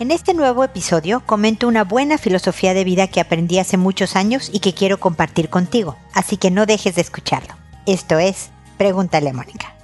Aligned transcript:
En 0.00 0.10
este 0.10 0.34
nuevo 0.34 0.64
episodio 0.64 1.20
comento 1.24 1.68
una 1.68 1.84
buena 1.84 2.18
filosofía 2.18 2.74
de 2.74 2.82
vida 2.82 3.06
que 3.06 3.20
aprendí 3.20 3.60
hace 3.60 3.76
muchos 3.76 4.16
años 4.16 4.50
y 4.52 4.58
que 4.58 4.74
quiero 4.74 4.98
compartir 4.98 5.48
contigo, 5.48 5.96
así 6.12 6.36
que 6.36 6.50
no 6.50 6.66
dejes 6.66 6.96
de 6.96 7.00
escucharlo. 7.00 7.54
Esto 7.86 8.18
es 8.18 8.50
Pregúntale 8.76 9.30
a 9.30 9.32
Mónica. 9.32 9.76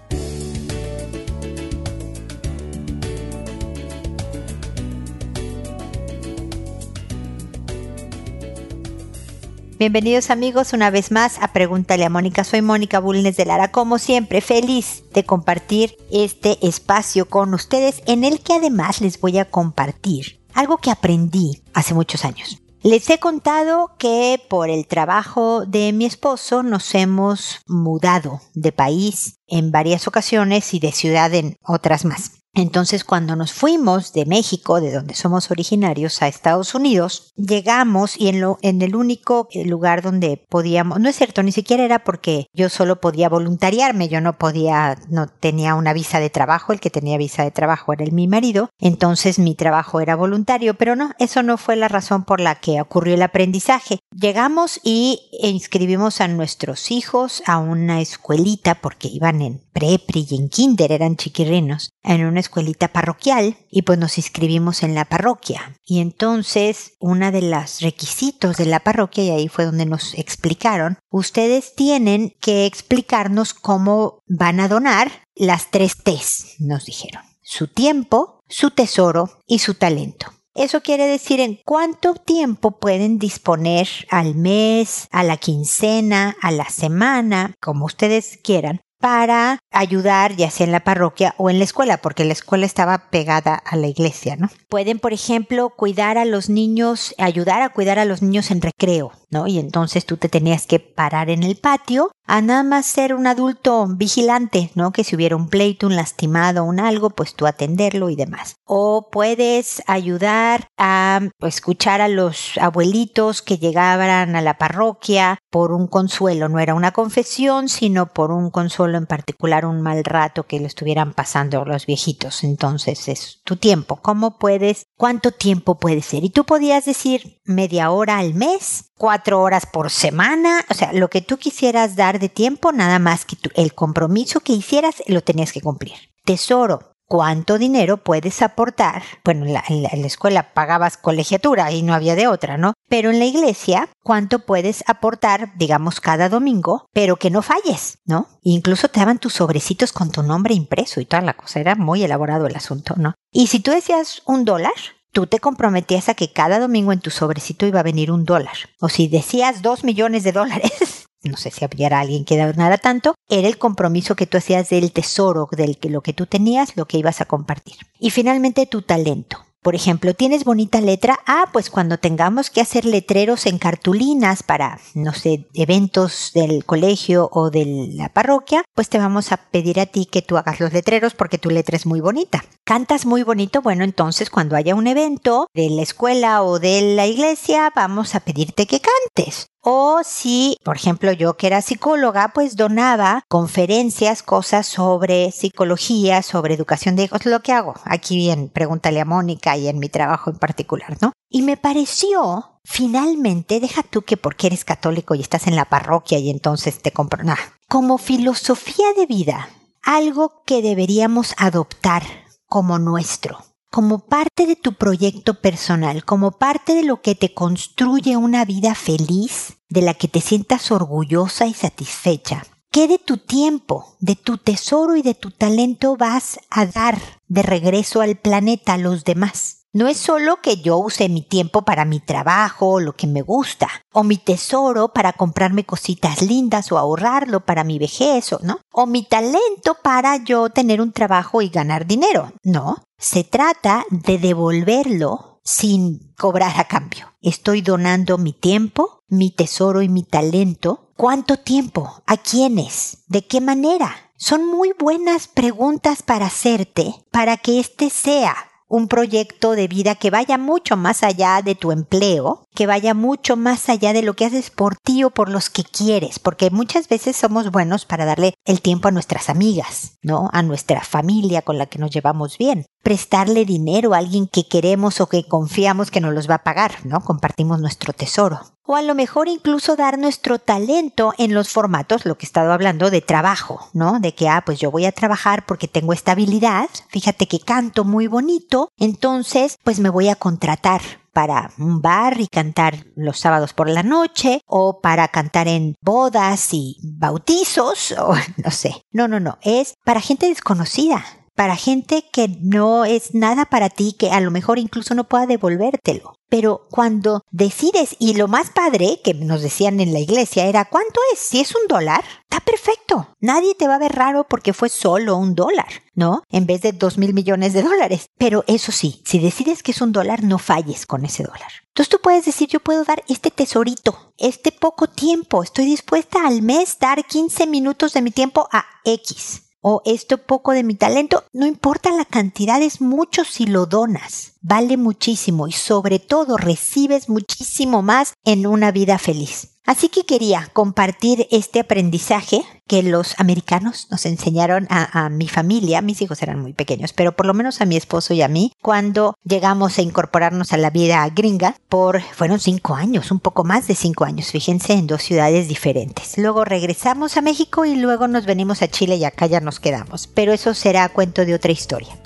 Bienvenidos 9.80 10.28
amigos 10.28 10.74
una 10.74 10.90
vez 10.90 11.10
más 11.10 11.38
a 11.40 11.54
Pregúntale 11.54 12.04
a 12.04 12.10
Mónica. 12.10 12.44
Soy 12.44 12.60
Mónica 12.60 13.00
Bulnes 13.00 13.38
de 13.38 13.46
Lara, 13.46 13.72
como 13.72 13.98
siempre, 13.98 14.42
feliz 14.42 15.04
de 15.14 15.24
compartir 15.24 15.96
este 16.12 16.58
espacio 16.60 17.30
con 17.30 17.54
ustedes 17.54 18.02
en 18.04 18.22
el 18.22 18.40
que 18.40 18.52
además 18.52 19.00
les 19.00 19.18
voy 19.18 19.38
a 19.38 19.46
compartir 19.46 20.42
algo 20.52 20.76
que 20.76 20.90
aprendí 20.90 21.62
hace 21.72 21.94
muchos 21.94 22.26
años. 22.26 22.60
Les 22.82 23.08
he 23.08 23.18
contado 23.18 23.92
que 23.96 24.38
por 24.50 24.68
el 24.68 24.86
trabajo 24.86 25.64
de 25.64 25.94
mi 25.94 26.04
esposo 26.04 26.62
nos 26.62 26.94
hemos 26.94 27.62
mudado 27.66 28.42
de 28.52 28.72
país 28.72 29.38
en 29.46 29.72
varias 29.72 30.06
ocasiones 30.06 30.74
y 30.74 30.80
de 30.80 30.92
ciudad 30.92 31.32
en 31.32 31.56
otras 31.62 32.04
más. 32.04 32.39
Entonces, 32.54 33.04
cuando 33.04 33.36
nos 33.36 33.52
fuimos 33.52 34.12
de 34.12 34.26
México, 34.26 34.80
de 34.80 34.92
donde 34.92 35.14
somos 35.14 35.50
originarios, 35.50 36.20
a 36.20 36.28
Estados 36.28 36.74
Unidos, 36.74 37.32
llegamos 37.36 38.18
y 38.18 38.28
en, 38.28 38.40
lo, 38.40 38.58
en 38.62 38.82
el 38.82 38.96
único 38.96 39.48
lugar 39.64 40.02
donde 40.02 40.44
podíamos, 40.48 40.98
no 40.98 41.08
es 41.08 41.16
cierto, 41.16 41.42
ni 41.42 41.52
siquiera 41.52 41.84
era 41.84 42.00
porque 42.02 42.46
yo 42.52 42.68
solo 42.68 43.00
podía 43.00 43.28
voluntariarme, 43.28 44.08
yo 44.08 44.20
no 44.20 44.36
podía, 44.36 44.98
no 45.08 45.28
tenía 45.28 45.74
una 45.76 45.92
visa 45.92 46.18
de 46.18 46.30
trabajo, 46.30 46.72
el 46.72 46.80
que 46.80 46.90
tenía 46.90 47.18
visa 47.18 47.44
de 47.44 47.52
trabajo 47.52 47.92
era 47.92 48.04
mi 48.06 48.26
marido, 48.26 48.70
entonces 48.78 49.38
mi 49.38 49.54
trabajo 49.54 50.00
era 50.00 50.16
voluntario, 50.16 50.74
pero 50.74 50.96
no, 50.96 51.12
eso 51.18 51.42
no 51.42 51.56
fue 51.56 51.76
la 51.76 51.88
razón 51.88 52.24
por 52.24 52.40
la 52.40 52.56
que 52.56 52.80
ocurrió 52.80 53.14
el 53.14 53.22
aprendizaje. 53.22 54.00
Llegamos 54.10 54.80
y 54.82 55.20
inscribimos 55.40 56.20
a 56.20 56.28
nuestros 56.28 56.90
hijos 56.90 57.42
a 57.46 57.58
una 57.58 58.00
escuelita 58.00 58.74
porque 58.76 59.08
iban 59.08 59.40
en 59.40 59.62
prepri 59.72 60.26
y 60.28 60.36
en 60.36 60.48
kinder, 60.48 60.92
eran 60.92 61.16
chiquirrinos, 61.16 61.90
en 62.02 62.24
una 62.24 62.40
escuelita 62.40 62.88
parroquial 62.88 63.56
y 63.70 63.82
pues 63.82 63.98
nos 63.98 64.18
inscribimos 64.18 64.82
en 64.82 64.94
la 64.94 65.04
parroquia. 65.04 65.76
Y 65.84 66.00
entonces, 66.00 66.92
una 66.98 67.30
de 67.30 67.42
los 67.42 67.80
requisitos 67.80 68.56
de 68.56 68.66
la 68.66 68.80
parroquia, 68.80 69.24
y 69.24 69.30
ahí 69.30 69.48
fue 69.48 69.64
donde 69.64 69.86
nos 69.86 70.14
explicaron, 70.14 70.98
ustedes 71.10 71.74
tienen 71.74 72.34
que 72.40 72.66
explicarnos 72.66 73.54
cómo 73.54 74.22
van 74.26 74.60
a 74.60 74.68
donar 74.68 75.10
las 75.34 75.70
tres 75.70 75.96
T's, 75.96 76.56
nos 76.58 76.84
dijeron. 76.84 77.22
Su 77.42 77.66
tiempo, 77.66 78.40
su 78.48 78.70
tesoro 78.70 79.40
y 79.46 79.58
su 79.58 79.74
talento. 79.74 80.26
Eso 80.54 80.82
quiere 80.82 81.06
decir 81.06 81.40
en 81.40 81.60
cuánto 81.64 82.14
tiempo 82.14 82.78
pueden 82.78 83.18
disponer 83.18 83.88
al 84.10 84.34
mes, 84.34 85.08
a 85.12 85.22
la 85.22 85.36
quincena, 85.36 86.36
a 86.42 86.50
la 86.50 86.68
semana, 86.68 87.54
como 87.60 87.84
ustedes 87.84 88.38
quieran, 88.42 88.80
para 89.00 89.58
ayudar 89.72 90.36
ya 90.36 90.50
sea 90.50 90.66
en 90.66 90.72
la 90.72 90.84
parroquia 90.84 91.34
o 91.38 91.50
en 91.50 91.58
la 91.58 91.64
escuela, 91.64 91.96
porque 91.98 92.24
la 92.24 92.32
escuela 92.32 92.66
estaba 92.66 93.10
pegada 93.10 93.54
a 93.54 93.76
la 93.76 93.88
iglesia, 93.88 94.36
¿no? 94.36 94.50
Pueden, 94.68 94.98
por 94.98 95.12
ejemplo, 95.12 95.70
cuidar 95.70 96.18
a 96.18 96.24
los 96.24 96.50
niños, 96.50 97.14
ayudar 97.18 97.62
a 97.62 97.70
cuidar 97.70 97.98
a 97.98 98.04
los 98.04 98.22
niños 98.22 98.50
en 98.50 98.60
recreo, 98.60 99.12
¿no? 99.30 99.46
Y 99.46 99.58
entonces 99.58 100.04
tú 100.04 100.16
te 100.16 100.28
tenías 100.28 100.66
que 100.66 100.80
parar 100.80 101.30
en 101.30 101.42
el 101.42 101.56
patio 101.56 102.10
a 102.26 102.42
nada 102.42 102.62
más 102.62 102.86
ser 102.86 103.14
un 103.14 103.26
adulto 103.26 103.86
vigilante, 103.88 104.70
¿no? 104.74 104.92
Que 104.92 105.02
si 105.02 105.16
hubiera 105.16 105.34
un 105.34 105.48
pleito, 105.48 105.86
un 105.86 105.96
lastimado, 105.96 106.64
un 106.64 106.78
algo, 106.78 107.10
pues 107.10 107.34
tú 107.34 107.46
atenderlo 107.46 108.10
y 108.10 108.16
demás. 108.16 108.54
O 108.64 109.08
puedes 109.10 109.82
ayudar 109.86 110.68
a 110.78 111.20
pues, 111.38 111.56
escuchar 111.56 112.00
a 112.00 112.08
los 112.08 112.56
abuelitos 112.58 113.42
que 113.42 113.58
llegaban 113.58 114.36
a 114.36 114.42
la 114.42 114.58
parroquia 114.58 115.38
por 115.50 115.72
un 115.72 115.88
consuelo, 115.88 116.48
no 116.48 116.60
era 116.60 116.74
una 116.74 116.92
confesión, 116.92 117.68
sino 117.68 118.06
por 118.06 118.30
un 118.30 118.50
consuelo 118.50 118.89
en 118.98 119.06
particular, 119.06 119.64
un 119.64 119.80
mal 119.82 120.04
rato 120.04 120.44
que 120.44 120.60
le 120.60 120.66
estuvieran 120.66 121.12
pasando 121.12 121.64
los 121.64 121.86
viejitos. 121.86 122.44
Entonces 122.44 123.08
es 123.08 123.40
tu 123.44 123.56
tiempo. 123.56 123.96
¿Cómo 123.96 124.38
puedes? 124.38 124.84
¿Cuánto 124.96 125.32
tiempo 125.32 125.78
puede 125.78 126.02
ser? 126.02 126.24
Y 126.24 126.30
tú 126.30 126.44
podías 126.44 126.84
decir 126.84 127.40
media 127.44 127.90
hora 127.90 128.18
al 128.18 128.34
mes, 128.34 128.90
cuatro 128.96 129.40
horas 129.40 129.66
por 129.66 129.90
semana, 129.90 130.64
o 130.68 130.74
sea, 130.74 130.92
lo 130.92 131.08
que 131.08 131.22
tú 131.22 131.38
quisieras 131.38 131.96
dar 131.96 132.18
de 132.18 132.28
tiempo, 132.28 132.72
nada 132.72 132.98
más 132.98 133.24
que 133.24 133.36
el 133.54 133.74
compromiso 133.74 134.40
que 134.40 134.52
hicieras 134.52 135.02
lo 135.06 135.22
tenías 135.22 135.52
que 135.52 135.60
cumplir. 135.60 135.94
Tesoro, 136.24 136.92
cuánto 137.10 137.58
dinero 137.58 137.96
puedes 137.96 138.40
aportar. 138.40 139.02
Bueno, 139.24 139.44
en 139.44 139.82
la, 139.82 140.06
escuela 140.06 140.54
pagabas 140.54 140.96
colegiatura 140.96 141.72
y 141.72 141.82
no 141.82 141.92
había 141.92 142.14
de 142.14 142.28
otra, 142.28 142.56
¿no? 142.56 142.74
Pero 142.88 143.10
en 143.10 143.18
la 143.18 143.24
iglesia, 143.24 143.88
cuánto 144.04 144.46
puedes 144.46 144.84
aportar, 144.86 145.52
digamos, 145.56 146.00
cada 146.00 146.28
domingo, 146.28 146.86
pero 146.92 147.16
que 147.16 147.30
no 147.30 147.42
falles, 147.42 147.98
¿no? 148.04 148.28
incluso 148.42 148.88
te 148.88 149.00
daban 149.00 149.18
tus 149.18 149.34
sobrecitos 149.34 149.92
con 149.92 150.12
tu 150.12 150.22
nombre 150.22 150.54
impreso 150.54 151.00
y 151.00 151.04
toda 151.04 151.22
la 151.22 151.34
cosa. 151.34 151.58
Era 151.58 151.74
muy 151.74 152.04
elaborado 152.04 152.46
el 152.46 152.54
asunto, 152.54 152.94
¿no? 152.96 153.14
Y 153.32 153.48
si 153.48 153.58
tú 153.58 153.72
decías 153.72 154.22
un 154.24 154.44
dólar, 154.44 154.72
tú 155.12 155.26
te 155.26 155.40
comprometías 155.40 156.08
a 156.08 156.14
que 156.14 156.32
cada 156.32 156.60
domingo 156.60 156.92
en 156.92 157.00
tu 157.00 157.10
sobrecito 157.10 157.66
iba 157.66 157.80
a 157.80 157.84
venir 157.84 158.12
un 158.12 158.24
dólar. 158.24 158.56
O 158.80 158.88
si 158.88 159.08
decías 159.08 159.62
dos 159.62 159.84
millones 159.84 160.22
de 160.22 160.32
dólares, 160.32 160.72
no 161.22 161.36
sé 161.36 161.50
si 161.50 161.64
había 161.64 161.88
alguien 161.98 162.24
que 162.24 162.38
donara 162.38 162.78
tanto, 162.78 163.14
era 163.28 163.48
el 163.48 163.58
compromiso 163.58 164.16
que 164.16 164.26
tú 164.26 164.38
hacías 164.38 164.68
del 164.70 164.92
tesoro, 164.92 165.48
del 165.52 165.78
que 165.78 165.90
lo 165.90 166.00
que 166.00 166.12
tú 166.12 166.26
tenías, 166.26 166.76
lo 166.76 166.86
que 166.86 166.98
ibas 166.98 167.20
a 167.20 167.26
compartir. 167.26 167.76
Y 167.98 168.10
finalmente 168.10 168.66
tu 168.66 168.82
talento. 168.82 169.44
Por 169.62 169.74
ejemplo, 169.74 170.14
¿tienes 170.14 170.44
bonita 170.44 170.80
letra? 170.80 171.20
Ah, 171.26 171.50
pues 171.52 171.68
cuando 171.68 171.98
tengamos 171.98 172.48
que 172.48 172.62
hacer 172.62 172.86
letreros 172.86 173.44
en 173.44 173.58
cartulinas 173.58 174.42
para, 174.42 174.80
no 174.94 175.12
sé, 175.12 175.48
eventos 175.52 176.30
del 176.32 176.64
colegio 176.64 177.28
o 177.30 177.50
de 177.50 177.66
la 177.92 178.08
parroquia, 178.08 178.64
pues 178.74 178.88
te 178.88 178.96
vamos 178.96 179.32
a 179.32 179.36
pedir 179.36 179.78
a 179.78 179.84
ti 179.84 180.06
que 180.06 180.22
tú 180.22 180.38
hagas 180.38 180.60
los 180.60 180.72
letreros 180.72 181.12
porque 181.12 181.36
tu 181.36 181.50
letra 181.50 181.76
es 181.76 181.84
muy 181.84 182.00
bonita. 182.00 182.42
¿Cantas 182.64 183.04
muy 183.04 183.22
bonito? 183.22 183.60
Bueno, 183.60 183.84
entonces 183.84 184.30
cuando 184.30 184.56
haya 184.56 184.74
un 184.74 184.86
evento 184.86 185.48
de 185.52 185.68
la 185.68 185.82
escuela 185.82 186.42
o 186.42 186.58
de 186.58 186.80
la 186.94 187.06
iglesia, 187.06 187.70
vamos 187.76 188.14
a 188.14 188.20
pedirte 188.20 188.66
que 188.66 188.80
cantes. 188.80 189.50
O 189.62 190.00
si, 190.04 190.56
por 190.64 190.76
ejemplo, 190.76 191.12
yo 191.12 191.36
que 191.36 191.46
era 191.46 191.60
psicóloga, 191.60 192.32
pues 192.34 192.56
donaba 192.56 193.24
conferencias, 193.28 194.22
cosas 194.22 194.66
sobre 194.66 195.32
psicología, 195.32 196.22
sobre 196.22 196.54
educación 196.54 196.96
de 196.96 197.04
hijos, 197.04 197.26
lo 197.26 197.40
que 197.40 197.52
hago. 197.52 197.74
Aquí 197.84 198.16
bien, 198.16 198.48
pregúntale 198.48 199.00
a 199.00 199.04
Mónica 199.04 199.56
y 199.58 199.68
en 199.68 199.78
mi 199.78 199.90
trabajo 199.90 200.30
en 200.30 200.38
particular, 200.38 200.96
¿no? 201.02 201.12
Y 201.28 201.42
me 201.42 201.58
pareció, 201.58 202.60
finalmente, 202.64 203.60
deja 203.60 203.82
tú 203.82 204.02
que 204.02 204.16
porque 204.16 204.46
eres 204.46 204.64
católico 204.64 205.14
y 205.14 205.20
estás 205.20 205.46
en 205.46 205.56
la 205.56 205.66
parroquia 205.66 206.18
y 206.18 206.30
entonces 206.30 206.80
te 206.80 206.92
compro, 206.92 207.22
nada, 207.22 207.58
como 207.68 207.98
filosofía 207.98 208.94
de 208.96 209.04
vida, 209.04 209.50
algo 209.82 210.42
que 210.46 210.62
deberíamos 210.62 211.34
adoptar 211.36 212.02
como 212.46 212.78
nuestro 212.78 213.49
como 213.70 214.00
parte 214.00 214.46
de 214.46 214.56
tu 214.56 214.74
proyecto 214.74 215.40
personal, 215.40 216.04
como 216.04 216.32
parte 216.32 216.74
de 216.74 216.82
lo 216.82 217.00
que 217.02 217.14
te 217.14 217.32
construye 217.32 218.16
una 218.16 218.44
vida 218.44 218.74
feliz, 218.74 219.58
de 219.68 219.82
la 219.82 219.94
que 219.94 220.08
te 220.08 220.20
sientas 220.20 220.70
orgullosa 220.72 221.46
y 221.46 221.54
satisfecha. 221.54 222.44
¿Qué 222.72 222.88
de 222.88 222.98
tu 222.98 223.16
tiempo, 223.16 223.96
de 224.00 224.16
tu 224.16 224.38
tesoro 224.38 224.96
y 224.96 225.02
de 225.02 225.14
tu 225.14 225.30
talento 225.30 225.96
vas 225.96 226.38
a 226.50 226.66
dar 226.66 226.98
de 227.28 227.42
regreso 227.42 228.00
al 228.00 228.16
planeta 228.16 228.74
a 228.74 228.78
los 228.78 229.04
demás? 229.04 229.59
No 229.72 229.86
es 229.86 229.98
solo 229.98 230.40
que 230.42 230.56
yo 230.56 230.78
use 230.78 231.08
mi 231.08 231.22
tiempo 231.22 231.62
para 231.62 231.84
mi 231.84 232.00
trabajo, 232.00 232.80
lo 232.80 232.94
que 232.94 233.06
me 233.06 233.22
gusta, 233.22 233.68
o 233.92 234.02
mi 234.02 234.16
tesoro 234.16 234.92
para 234.92 235.12
comprarme 235.12 235.64
cositas 235.64 236.22
lindas 236.22 236.72
o 236.72 236.78
ahorrarlo 236.78 237.44
para 237.44 237.62
mi 237.62 237.78
vejez, 237.78 238.30
¿no? 238.42 238.58
O 238.72 238.86
mi 238.86 239.04
talento 239.04 239.76
para 239.80 240.16
yo 240.16 240.50
tener 240.50 240.80
un 240.80 240.90
trabajo 240.90 241.40
y 241.40 241.50
ganar 241.50 241.86
dinero. 241.86 242.32
No, 242.42 242.82
se 242.98 243.22
trata 243.22 243.84
de 243.90 244.18
devolverlo 244.18 245.40
sin 245.44 246.14
cobrar 246.18 246.58
a 246.58 246.64
cambio. 246.64 247.14
Estoy 247.22 247.62
donando 247.62 248.18
mi 248.18 248.32
tiempo, 248.32 249.04
mi 249.08 249.30
tesoro 249.30 249.82
y 249.82 249.88
mi 249.88 250.02
talento. 250.02 250.90
¿Cuánto 250.96 251.38
tiempo? 251.38 252.02
¿A 252.06 252.16
quiénes? 252.16 253.04
¿De 253.06 253.24
qué 253.24 253.40
manera? 253.40 253.94
Son 254.16 254.44
muy 254.44 254.72
buenas 254.78 255.28
preguntas 255.28 256.02
para 256.02 256.26
hacerte 256.26 256.94
para 257.10 257.36
que 257.36 257.60
este 257.60 257.88
sea 257.88 258.49
un 258.70 258.86
proyecto 258.86 259.50
de 259.56 259.66
vida 259.66 259.96
que 259.96 260.10
vaya 260.10 260.38
mucho 260.38 260.76
más 260.76 261.02
allá 261.02 261.42
de 261.42 261.56
tu 261.56 261.72
empleo, 261.72 262.46
que 262.54 262.68
vaya 262.68 262.94
mucho 262.94 263.36
más 263.36 263.68
allá 263.68 263.92
de 263.92 264.02
lo 264.02 264.14
que 264.14 264.24
haces 264.24 264.50
por 264.50 264.76
ti 264.76 265.02
o 265.02 265.10
por 265.10 265.28
los 265.28 265.50
que 265.50 265.64
quieres, 265.64 266.20
porque 266.20 266.50
muchas 266.50 266.88
veces 266.88 267.16
somos 267.16 267.50
buenos 267.50 267.84
para 267.84 268.04
darle 268.04 268.34
el 268.44 268.62
tiempo 268.62 268.86
a 268.86 268.92
nuestras 268.92 269.28
amigas, 269.28 269.98
¿no? 270.02 270.30
A 270.32 270.42
nuestra 270.42 270.82
familia 270.82 271.42
con 271.42 271.58
la 271.58 271.66
que 271.66 271.80
nos 271.80 271.90
llevamos 271.90 272.38
bien. 272.38 272.64
Prestarle 272.84 273.44
dinero 273.44 273.92
a 273.92 273.98
alguien 273.98 274.28
que 274.28 274.46
queremos 274.46 275.00
o 275.00 275.08
que 275.08 275.26
confiamos 275.26 275.90
que 275.90 276.00
nos 276.00 276.14
los 276.14 276.30
va 276.30 276.36
a 276.36 276.44
pagar, 276.44 276.86
¿no? 276.86 277.00
Compartimos 277.00 277.60
nuestro 277.60 277.92
tesoro. 277.92 278.38
O 278.70 278.76
a 278.76 278.82
lo 278.82 278.94
mejor 278.94 279.26
incluso 279.26 279.74
dar 279.74 279.98
nuestro 279.98 280.38
talento 280.38 281.12
en 281.18 281.34
los 281.34 281.48
formatos, 281.48 282.06
lo 282.06 282.16
que 282.16 282.24
he 282.24 282.28
estado 282.28 282.52
hablando 282.52 282.88
de 282.88 283.00
trabajo, 283.00 283.68
¿no? 283.72 283.98
De 283.98 284.14
que, 284.14 284.28
ah, 284.28 284.44
pues 284.46 284.60
yo 284.60 284.70
voy 284.70 284.84
a 284.84 284.92
trabajar 284.92 285.44
porque 285.44 285.66
tengo 285.66 285.92
esta 285.92 286.12
habilidad, 286.12 286.70
fíjate 286.88 287.26
que 287.26 287.40
canto 287.40 287.82
muy 287.82 288.06
bonito, 288.06 288.70
entonces 288.78 289.58
pues 289.64 289.80
me 289.80 289.88
voy 289.88 290.08
a 290.08 290.14
contratar 290.14 290.82
para 291.12 291.50
un 291.58 291.82
bar 291.82 292.20
y 292.20 292.28
cantar 292.28 292.86
los 292.94 293.18
sábados 293.18 293.54
por 293.54 293.68
la 293.68 293.82
noche 293.82 294.40
o 294.46 294.80
para 294.80 295.08
cantar 295.08 295.48
en 295.48 295.74
bodas 295.80 296.54
y 296.54 296.76
bautizos 296.84 297.90
o 297.98 298.14
no 298.44 298.52
sé. 298.52 298.84
No, 298.92 299.08
no, 299.08 299.18
no, 299.18 299.38
es 299.42 299.74
para 299.84 300.00
gente 300.00 300.28
desconocida, 300.28 301.04
para 301.40 301.56
gente 301.56 302.04
que 302.12 302.28
no 302.42 302.84
es 302.84 303.14
nada 303.14 303.46
para 303.46 303.70
ti, 303.70 303.94
que 303.98 304.10
a 304.10 304.20
lo 304.20 304.30
mejor 304.30 304.58
incluso 304.58 304.94
no 304.94 305.04
pueda 305.04 305.24
devolvértelo. 305.24 306.12
Pero 306.28 306.66
cuando 306.70 307.22
decides, 307.30 307.96
y 307.98 308.12
lo 308.12 308.28
más 308.28 308.50
padre 308.50 309.00
que 309.02 309.14
nos 309.14 309.40
decían 309.40 309.80
en 309.80 309.94
la 309.94 310.00
iglesia 310.00 310.44
era, 310.44 310.66
¿cuánto 310.66 311.00
es? 311.14 311.18
Si 311.18 311.40
es 311.40 311.54
un 311.54 311.66
dólar, 311.66 312.04
está 312.24 312.40
perfecto. 312.40 313.14
Nadie 313.20 313.54
te 313.54 313.66
va 313.66 313.76
a 313.76 313.78
ver 313.78 313.92
raro 313.92 314.26
porque 314.28 314.52
fue 314.52 314.68
solo 314.68 315.16
un 315.16 315.34
dólar, 315.34 315.82
¿no? 315.94 316.24
En 316.28 316.44
vez 316.44 316.60
de 316.60 316.72
dos 316.72 316.98
mil 316.98 317.14
millones 317.14 317.54
de 317.54 317.62
dólares. 317.62 318.04
Pero 318.18 318.44
eso 318.46 318.70
sí, 318.70 319.00
si 319.06 319.18
decides 319.18 319.62
que 319.62 319.72
es 319.72 319.80
un 319.80 319.92
dólar, 319.92 320.22
no 320.22 320.36
falles 320.36 320.84
con 320.84 321.06
ese 321.06 321.22
dólar. 321.22 321.50
Entonces 321.68 321.88
tú 321.88 322.02
puedes 322.02 322.26
decir, 322.26 322.50
yo 322.50 322.60
puedo 322.60 322.84
dar 322.84 323.02
este 323.08 323.30
tesorito, 323.30 324.12
este 324.18 324.52
poco 324.52 324.88
tiempo, 324.88 325.42
estoy 325.42 325.64
dispuesta 325.64 326.26
al 326.26 326.42
mes 326.42 326.76
dar 326.78 327.02
15 327.02 327.46
minutos 327.46 327.94
de 327.94 328.02
mi 328.02 328.10
tiempo 328.10 328.46
a 328.52 328.66
X 328.84 329.44
o 329.60 329.82
esto 329.84 330.18
poco 330.18 330.52
de 330.52 330.62
mi 330.62 330.74
talento, 330.74 331.24
no 331.32 331.46
importa 331.46 331.90
la 331.90 332.04
cantidad, 332.04 332.62
es 332.62 332.80
mucho 332.80 333.24
si 333.24 333.46
lo 333.46 333.66
donas. 333.66 334.32
Vale 334.40 334.76
muchísimo 334.76 335.48
y 335.48 335.52
sobre 335.52 335.98
todo 335.98 336.36
recibes 336.36 337.08
muchísimo 337.08 337.82
más 337.82 338.14
en 338.24 338.46
una 338.46 338.72
vida 338.72 338.98
feliz. 338.98 339.49
Así 339.66 339.88
que 339.88 340.04
quería 340.04 340.48
compartir 340.52 341.28
este 341.30 341.60
aprendizaje 341.60 342.42
que 342.66 342.82
los 342.82 343.18
americanos 343.18 343.88
nos 343.90 344.06
enseñaron 344.06 344.66
a, 344.70 345.08
mi 345.10 345.28
familia, 345.28 345.82
mis 345.82 346.00
hijos 346.02 346.22
eran 346.22 346.40
muy 346.40 346.52
pequeños, 346.52 346.92
pero 346.92 347.12
por 347.12 347.26
lo 347.26 347.34
menos 347.34 347.60
a 347.60 347.66
mi 347.66 347.76
esposo 347.76 348.14
y 348.14 348.22
a 348.22 348.28
mí, 348.28 348.52
cuando 348.62 349.14
llegamos 349.24 349.78
a 349.78 349.82
incorporarnos 349.82 350.52
a 350.52 350.56
la 350.56 350.70
vida 350.70 351.06
gringa 351.08 351.56
por, 351.68 352.00
fueron 352.00 352.38
cinco 352.38 352.74
años, 352.74 353.10
un 353.10 353.18
poco 353.18 353.42
más 353.42 353.66
de 353.66 353.74
cinco 353.74 354.04
años, 354.04 354.30
fíjense, 354.30 354.74
en 354.74 354.86
dos 354.86 355.02
ciudades 355.02 355.48
diferentes. 355.48 356.16
Luego 356.16 356.44
regresamos 356.44 357.16
a 357.16 357.22
México 357.22 357.64
y 357.64 357.74
luego 357.74 358.06
nos 358.06 358.24
venimos 358.24 358.62
a 358.62 358.68
Chile 358.68 358.96
y 358.96 359.04
acá 359.04 359.26
ya 359.26 359.40
nos 359.40 359.58
quedamos, 359.58 360.06
pero 360.06 360.32
eso 360.32 360.54
será 360.54 360.88
cuento 360.90 361.24
de 361.24 361.34
otra 361.34 361.52
historia. 361.52 361.99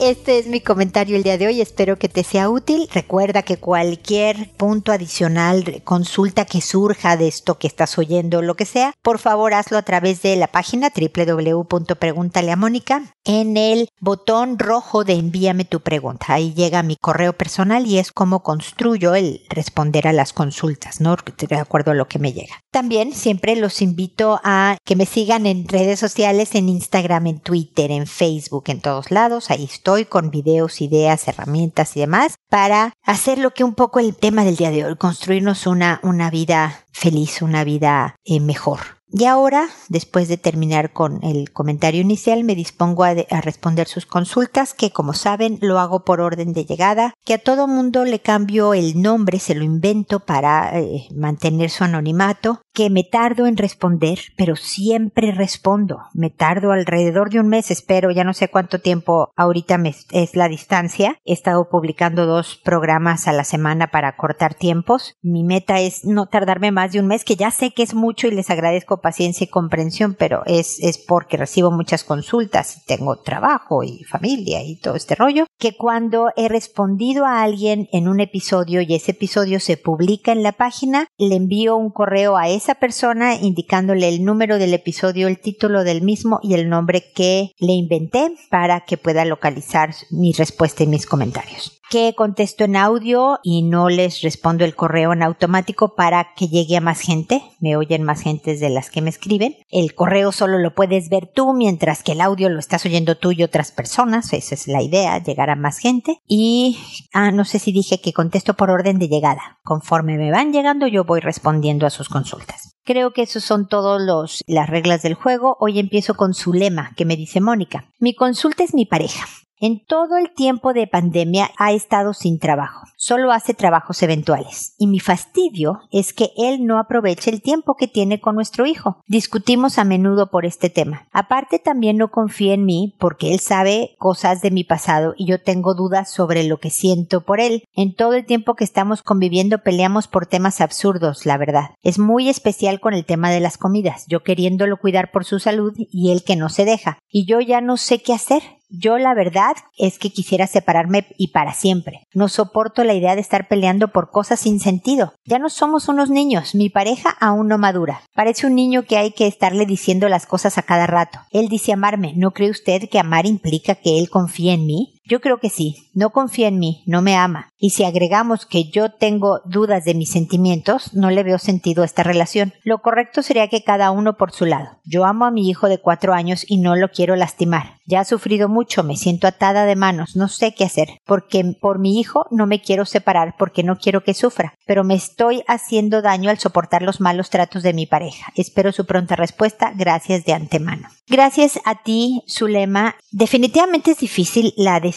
Este 0.00 0.38
es 0.38 0.48
mi 0.48 0.60
comentario 0.60 1.16
el 1.16 1.22
día 1.22 1.38
de 1.38 1.46
hoy, 1.46 1.60
espero 1.60 1.98
que 1.98 2.08
te 2.08 2.24
sea 2.24 2.50
útil. 2.50 2.88
Recuerda 2.92 3.42
que 3.42 3.58
cualquier 3.58 4.50
punto 4.56 4.90
adicional, 4.90 5.82
consulta 5.84 6.46
que 6.46 6.60
surja 6.60 7.16
de 7.16 7.28
esto 7.28 7.58
que 7.58 7.68
estás 7.68 7.96
oyendo, 7.96 8.42
lo 8.42 8.56
que 8.56 8.66
sea, 8.66 8.92
por 9.02 9.20
favor 9.20 9.54
hazlo 9.54 9.78
a 9.78 9.82
través 9.82 10.20
de 10.22 10.34
la 10.34 10.48
página 10.48 10.90
www.preguntaleamónica 10.94 13.14
en 13.24 13.56
el 13.56 13.88
botón 14.00 14.58
rojo 14.58 15.04
de 15.04 15.12
envíame 15.14 15.64
tu 15.64 15.78
pregunta. 15.80 16.26
Ahí 16.30 16.52
llega 16.54 16.82
mi 16.82 16.96
correo 16.96 17.32
personal 17.32 17.86
y 17.86 17.98
es 17.98 18.10
como 18.10 18.42
construyo 18.42 19.14
el 19.14 19.42
responder 19.48 20.08
a 20.08 20.12
las 20.12 20.32
consultas, 20.32 21.00
¿no? 21.00 21.14
De 21.48 21.56
acuerdo 21.56 21.92
a 21.92 21.94
lo 21.94 22.08
que 22.08 22.18
me 22.18 22.32
llega. 22.32 22.64
También 22.72 23.12
siempre 23.12 23.54
los 23.54 23.80
invito 23.80 24.40
a 24.42 24.76
que 24.84 24.96
me 24.96 25.06
sigan 25.06 25.46
en 25.46 25.68
redes 25.68 26.00
sociales, 26.00 26.56
en 26.56 26.68
Instagram, 26.68 27.28
en 27.28 27.38
Twitter, 27.38 27.92
en 27.92 28.08
Facebook, 28.08 28.64
en 28.66 28.80
todos 28.80 29.12
lados. 29.12 29.50
Ahí 29.50 29.64
estoy 29.64 29.83
con 30.08 30.30
videos, 30.30 30.80
ideas, 30.80 31.28
herramientas 31.28 31.96
y 31.96 32.00
demás 32.00 32.36
para 32.48 32.94
hacer 33.02 33.38
lo 33.38 33.52
que 33.52 33.64
un 33.64 33.74
poco 33.74 34.00
el 34.00 34.16
tema 34.16 34.44
del 34.44 34.56
día 34.56 34.70
de 34.70 34.84
hoy, 34.84 34.96
construirnos 34.96 35.66
una, 35.66 36.00
una 36.02 36.30
vida 36.30 36.84
feliz, 36.92 37.42
una 37.42 37.64
vida 37.64 38.16
eh, 38.24 38.40
mejor. 38.40 38.93
Y 39.06 39.26
ahora, 39.26 39.68
después 39.88 40.28
de 40.28 40.38
terminar 40.38 40.92
con 40.92 41.22
el 41.22 41.52
comentario 41.52 42.00
inicial, 42.00 42.42
me 42.42 42.54
dispongo 42.54 43.04
a, 43.04 43.14
responder 43.42 43.86
sus 43.86 44.06
consultas, 44.06 44.74
que 44.74 44.90
como 44.90 45.12
saben 45.12 45.58
lo 45.60 45.78
hago 45.78 46.04
por 46.04 46.20
orden 46.20 46.52
de 46.52 46.64
llegada, 46.64 47.14
que 47.24 47.34
a 47.34 47.38
todo 47.38 47.68
mundo 47.68 48.04
le 48.04 48.20
cambio 48.20 48.74
el 48.74 49.00
nombre, 49.00 49.38
se 49.38 49.54
lo 49.54 49.62
invento 49.62 50.20
para 50.20 50.80
eh, 50.80 51.06
mantener 51.14 51.70
su 51.70 51.84
anonimato, 51.84 52.62
que 52.72 52.90
me 52.90 53.04
tardo 53.04 53.46
en 53.46 53.56
responder, 53.56 54.18
pero 54.36 54.56
siempre 54.56 55.30
respondo. 55.30 56.00
Me 56.12 56.30
tardo 56.30 56.72
alrededor 56.72 57.30
de 57.30 57.38
un 57.38 57.48
mes, 57.48 57.70
espero, 57.70 58.10
ya 58.10 58.24
no 58.24 58.34
sé 58.34 58.48
cuánto 58.48 58.80
tiempo 58.80 59.32
ahorita 59.36 59.80
es 60.10 60.34
la 60.34 60.48
distancia. 60.48 61.18
He 61.24 61.32
estado 61.32 61.68
publicando 61.68 62.26
dos 62.26 62.56
programas 62.56 63.28
a 63.28 63.32
la 63.32 63.44
semana 63.44 63.88
para 63.92 64.16
cortar 64.16 64.54
tiempos. 64.54 65.16
Mi 65.22 65.44
meta 65.44 65.78
es 65.78 66.04
no 66.04 66.26
tardarme 66.26 66.72
más 66.72 66.90
de 66.90 66.98
un 66.98 67.06
mes, 67.06 67.24
que 67.24 67.36
ya 67.36 67.52
sé 67.52 67.70
que 67.70 67.84
es 67.84 67.94
mucho 67.94 68.26
y 68.26 68.32
les 68.32 68.50
agradezco 68.50 69.00
paciencia 69.04 69.44
y 69.44 69.48
comprensión, 69.48 70.16
pero 70.18 70.42
es, 70.46 70.78
es 70.80 70.96
porque 70.96 71.36
recibo 71.36 71.70
muchas 71.70 72.04
consultas 72.04 72.78
y 72.78 72.86
tengo 72.86 73.16
trabajo 73.18 73.84
y 73.84 74.02
familia 74.04 74.62
y 74.62 74.80
todo 74.80 74.94
este 74.94 75.14
rollo, 75.14 75.44
que 75.58 75.76
cuando 75.76 76.30
he 76.36 76.48
respondido 76.48 77.26
a 77.26 77.42
alguien 77.42 77.86
en 77.92 78.08
un 78.08 78.20
episodio 78.20 78.80
y 78.80 78.94
ese 78.94 79.10
episodio 79.10 79.60
se 79.60 79.76
publica 79.76 80.32
en 80.32 80.42
la 80.42 80.52
página, 80.52 81.06
le 81.18 81.36
envío 81.36 81.76
un 81.76 81.90
correo 81.90 82.38
a 82.38 82.48
esa 82.48 82.76
persona 82.76 83.36
indicándole 83.36 84.08
el 84.08 84.24
número 84.24 84.58
del 84.58 84.72
episodio, 84.72 85.28
el 85.28 85.38
título 85.38 85.84
del 85.84 86.00
mismo 86.00 86.40
y 86.42 86.54
el 86.54 86.70
nombre 86.70 87.12
que 87.14 87.50
le 87.58 87.74
inventé 87.74 88.32
para 88.48 88.80
que 88.86 88.96
pueda 88.96 89.26
localizar 89.26 89.94
mi 90.10 90.32
respuesta 90.32 90.82
y 90.82 90.86
mis 90.86 91.04
comentarios 91.04 91.73
que 91.94 92.12
contesto 92.16 92.64
en 92.64 92.74
audio 92.74 93.38
y 93.44 93.62
no 93.62 93.88
les 93.88 94.20
respondo 94.20 94.64
el 94.64 94.74
correo 94.74 95.12
en 95.12 95.22
automático 95.22 95.94
para 95.94 96.34
que 96.34 96.48
llegue 96.48 96.76
a 96.76 96.80
más 96.80 96.98
gente. 96.98 97.40
Me 97.60 97.76
oyen 97.76 98.02
más 98.02 98.20
gentes 98.20 98.58
de 98.58 98.68
las 98.68 98.90
que 98.90 99.00
me 99.00 99.10
escriben. 99.10 99.54
El 99.70 99.94
correo 99.94 100.32
solo 100.32 100.58
lo 100.58 100.74
puedes 100.74 101.08
ver 101.08 101.30
tú, 101.32 101.52
mientras 101.52 102.02
que 102.02 102.10
el 102.10 102.20
audio 102.20 102.48
lo 102.48 102.58
estás 102.58 102.84
oyendo 102.84 103.16
tú 103.16 103.30
y 103.30 103.44
otras 103.44 103.70
personas. 103.70 104.32
Esa 104.32 104.56
es 104.56 104.66
la 104.66 104.82
idea, 104.82 105.22
llegar 105.22 105.50
a 105.50 105.54
más 105.54 105.78
gente. 105.78 106.18
Y, 106.26 106.80
ah, 107.12 107.30
no 107.30 107.44
sé 107.44 107.60
si 107.60 107.70
dije 107.70 108.00
que 108.00 108.12
contesto 108.12 108.54
por 108.54 108.70
orden 108.70 108.98
de 108.98 109.06
llegada. 109.06 109.60
Conforme 109.62 110.18
me 110.18 110.32
van 110.32 110.52
llegando, 110.52 110.88
yo 110.88 111.04
voy 111.04 111.20
respondiendo 111.20 111.86
a 111.86 111.90
sus 111.90 112.08
consultas. 112.08 112.74
Creo 112.82 113.12
que 113.12 113.22
esos 113.22 113.44
son 113.44 113.68
todos 113.68 114.02
los 114.02 114.42
las 114.48 114.68
reglas 114.68 115.02
del 115.02 115.14
juego. 115.14 115.56
Hoy 115.60 115.78
empiezo 115.78 116.16
con 116.16 116.34
su 116.34 116.52
lema 116.52 116.92
que 116.96 117.04
me 117.04 117.16
dice 117.16 117.40
Mónica. 117.40 117.84
Mi 118.00 118.16
consulta 118.16 118.64
es 118.64 118.74
mi 118.74 118.84
pareja. 118.84 119.26
En 119.66 119.82
todo 119.82 120.18
el 120.18 120.34
tiempo 120.34 120.74
de 120.74 120.86
pandemia 120.86 121.50
ha 121.56 121.72
estado 121.72 122.12
sin 122.12 122.38
trabajo. 122.38 122.86
Solo 122.98 123.32
hace 123.32 123.54
trabajos 123.54 124.02
eventuales. 124.02 124.74
Y 124.78 124.86
mi 124.86 125.00
fastidio 125.00 125.80
es 125.90 126.12
que 126.12 126.32
él 126.36 126.66
no 126.66 126.78
aproveche 126.78 127.30
el 127.30 127.40
tiempo 127.40 127.74
que 127.74 127.88
tiene 127.88 128.20
con 128.20 128.34
nuestro 128.34 128.66
hijo. 128.66 128.98
Discutimos 129.06 129.78
a 129.78 129.84
menudo 129.84 130.30
por 130.30 130.44
este 130.44 130.68
tema. 130.68 131.08
Aparte 131.12 131.58
también 131.58 131.96
no 131.96 132.10
confía 132.10 132.52
en 132.52 132.66
mí 132.66 132.94
porque 132.98 133.32
él 133.32 133.40
sabe 133.40 133.94
cosas 133.96 134.42
de 134.42 134.50
mi 134.50 134.64
pasado 134.64 135.14
y 135.16 135.24
yo 135.24 135.40
tengo 135.40 135.74
dudas 135.74 136.12
sobre 136.12 136.44
lo 136.44 136.58
que 136.58 136.68
siento 136.68 137.22
por 137.22 137.40
él. 137.40 137.64
En 137.74 137.94
todo 137.94 138.12
el 138.12 138.26
tiempo 138.26 138.56
que 138.56 138.64
estamos 138.64 139.02
conviviendo 139.02 139.62
peleamos 139.62 140.08
por 140.08 140.26
temas 140.26 140.60
absurdos, 140.60 141.24
la 141.24 141.38
verdad. 141.38 141.70
Es 141.82 141.98
muy 141.98 142.28
especial 142.28 142.80
con 142.80 142.92
el 142.92 143.06
tema 143.06 143.30
de 143.30 143.40
las 143.40 143.56
comidas. 143.56 144.04
Yo 144.08 144.22
queriéndolo 144.24 144.76
cuidar 144.76 145.10
por 145.10 145.24
su 145.24 145.38
salud 145.38 145.72
y 145.78 146.12
él 146.12 146.22
que 146.22 146.36
no 146.36 146.50
se 146.50 146.66
deja. 146.66 146.98
Y 147.08 147.24
yo 147.24 147.40
ya 147.40 147.62
no 147.62 147.78
sé 147.78 148.02
qué 148.02 148.12
hacer. 148.12 148.42
Yo 148.76 148.98
la 148.98 149.14
verdad 149.14 149.54
es 149.78 149.98
que 149.98 150.10
quisiera 150.10 150.46
separarme 150.46 151.06
y 151.16 151.28
para 151.28 151.54
siempre. 151.54 152.06
No 152.12 152.28
soporto 152.28 152.82
la 152.82 152.94
idea 152.94 153.14
de 153.14 153.20
estar 153.20 153.46
peleando 153.46 153.88
por 153.88 154.10
cosas 154.10 154.40
sin 154.40 154.58
sentido. 154.58 155.12
Ya 155.24 155.38
no 155.38 155.48
somos 155.48 155.88
unos 155.88 156.10
niños, 156.10 156.54
mi 156.54 156.70
pareja 156.70 157.10
aún 157.20 157.46
no 157.46 157.56
madura. 157.56 158.02
Parece 158.14 158.46
un 158.46 158.56
niño 158.56 158.82
que 158.82 158.96
hay 158.96 159.12
que 159.12 159.26
estarle 159.26 159.64
diciendo 159.64 160.08
las 160.08 160.26
cosas 160.26 160.58
a 160.58 160.62
cada 160.62 160.86
rato. 160.86 161.20
Él 161.30 161.48
dice 161.48 161.72
amarme. 161.72 162.14
¿No 162.16 162.32
cree 162.32 162.50
usted 162.50 162.88
que 162.88 162.98
amar 162.98 163.26
implica 163.26 163.76
que 163.76 163.98
él 163.98 164.10
confíe 164.10 164.54
en 164.54 164.66
mí? 164.66 164.93
Yo 165.06 165.20
creo 165.20 165.38
que 165.38 165.50
sí, 165.50 165.90
no 165.92 166.10
confía 166.10 166.48
en 166.48 166.58
mí, 166.58 166.82
no 166.86 167.02
me 167.02 167.14
ama. 167.14 167.50
Y 167.58 167.70
si 167.70 167.84
agregamos 167.84 168.46
que 168.46 168.70
yo 168.70 168.90
tengo 168.90 169.40
dudas 169.44 169.84
de 169.84 169.94
mis 169.94 170.10
sentimientos, 170.10 170.94
no 170.94 171.10
le 171.10 171.22
veo 171.22 171.38
sentido 171.38 171.82
a 171.82 171.86
esta 171.86 172.02
relación. 172.02 172.54
Lo 172.62 172.78
correcto 172.78 173.22
sería 173.22 173.48
que 173.48 173.62
cada 173.62 173.90
uno 173.90 174.16
por 174.16 174.32
su 174.32 174.46
lado. 174.46 174.78
Yo 174.84 175.04
amo 175.04 175.26
a 175.26 175.30
mi 175.30 175.48
hijo 175.48 175.68
de 175.68 175.78
cuatro 175.78 176.14
años 176.14 176.44
y 176.48 176.56
no 176.56 176.74
lo 176.74 176.88
quiero 176.88 177.16
lastimar. 177.16 177.74
Ya 177.86 178.00
ha 178.00 178.04
sufrido 178.04 178.48
mucho, 178.48 178.82
me 178.82 178.96
siento 178.96 179.26
atada 179.26 179.66
de 179.66 179.76
manos, 179.76 180.16
no 180.16 180.28
sé 180.28 180.54
qué 180.54 180.64
hacer, 180.64 180.88
porque 181.04 181.54
por 181.60 181.78
mi 181.78 182.00
hijo 182.00 182.26
no 182.30 182.46
me 182.46 182.62
quiero 182.62 182.86
separar 182.86 183.34
porque 183.38 183.62
no 183.62 183.76
quiero 183.76 184.02
que 184.02 184.14
sufra, 184.14 184.54
pero 184.66 184.84
me 184.84 184.94
estoy 184.94 185.42
haciendo 185.48 186.00
daño 186.00 186.30
al 186.30 186.38
soportar 186.38 186.80
los 186.80 187.02
malos 187.02 187.28
tratos 187.28 187.62
de 187.62 187.74
mi 187.74 187.84
pareja. 187.86 188.32
Espero 188.36 188.72
su 188.72 188.86
pronta 188.86 189.16
respuesta, 189.16 189.72
gracias 189.76 190.24
de 190.24 190.32
antemano. 190.32 190.88
Gracias 191.06 191.60
a 191.66 191.82
ti, 191.82 192.22
Zulema. 192.26 192.96
Definitivamente 193.10 193.90
es 193.90 193.98
difícil 193.98 194.54
la 194.56 194.80
decisión, 194.80 194.93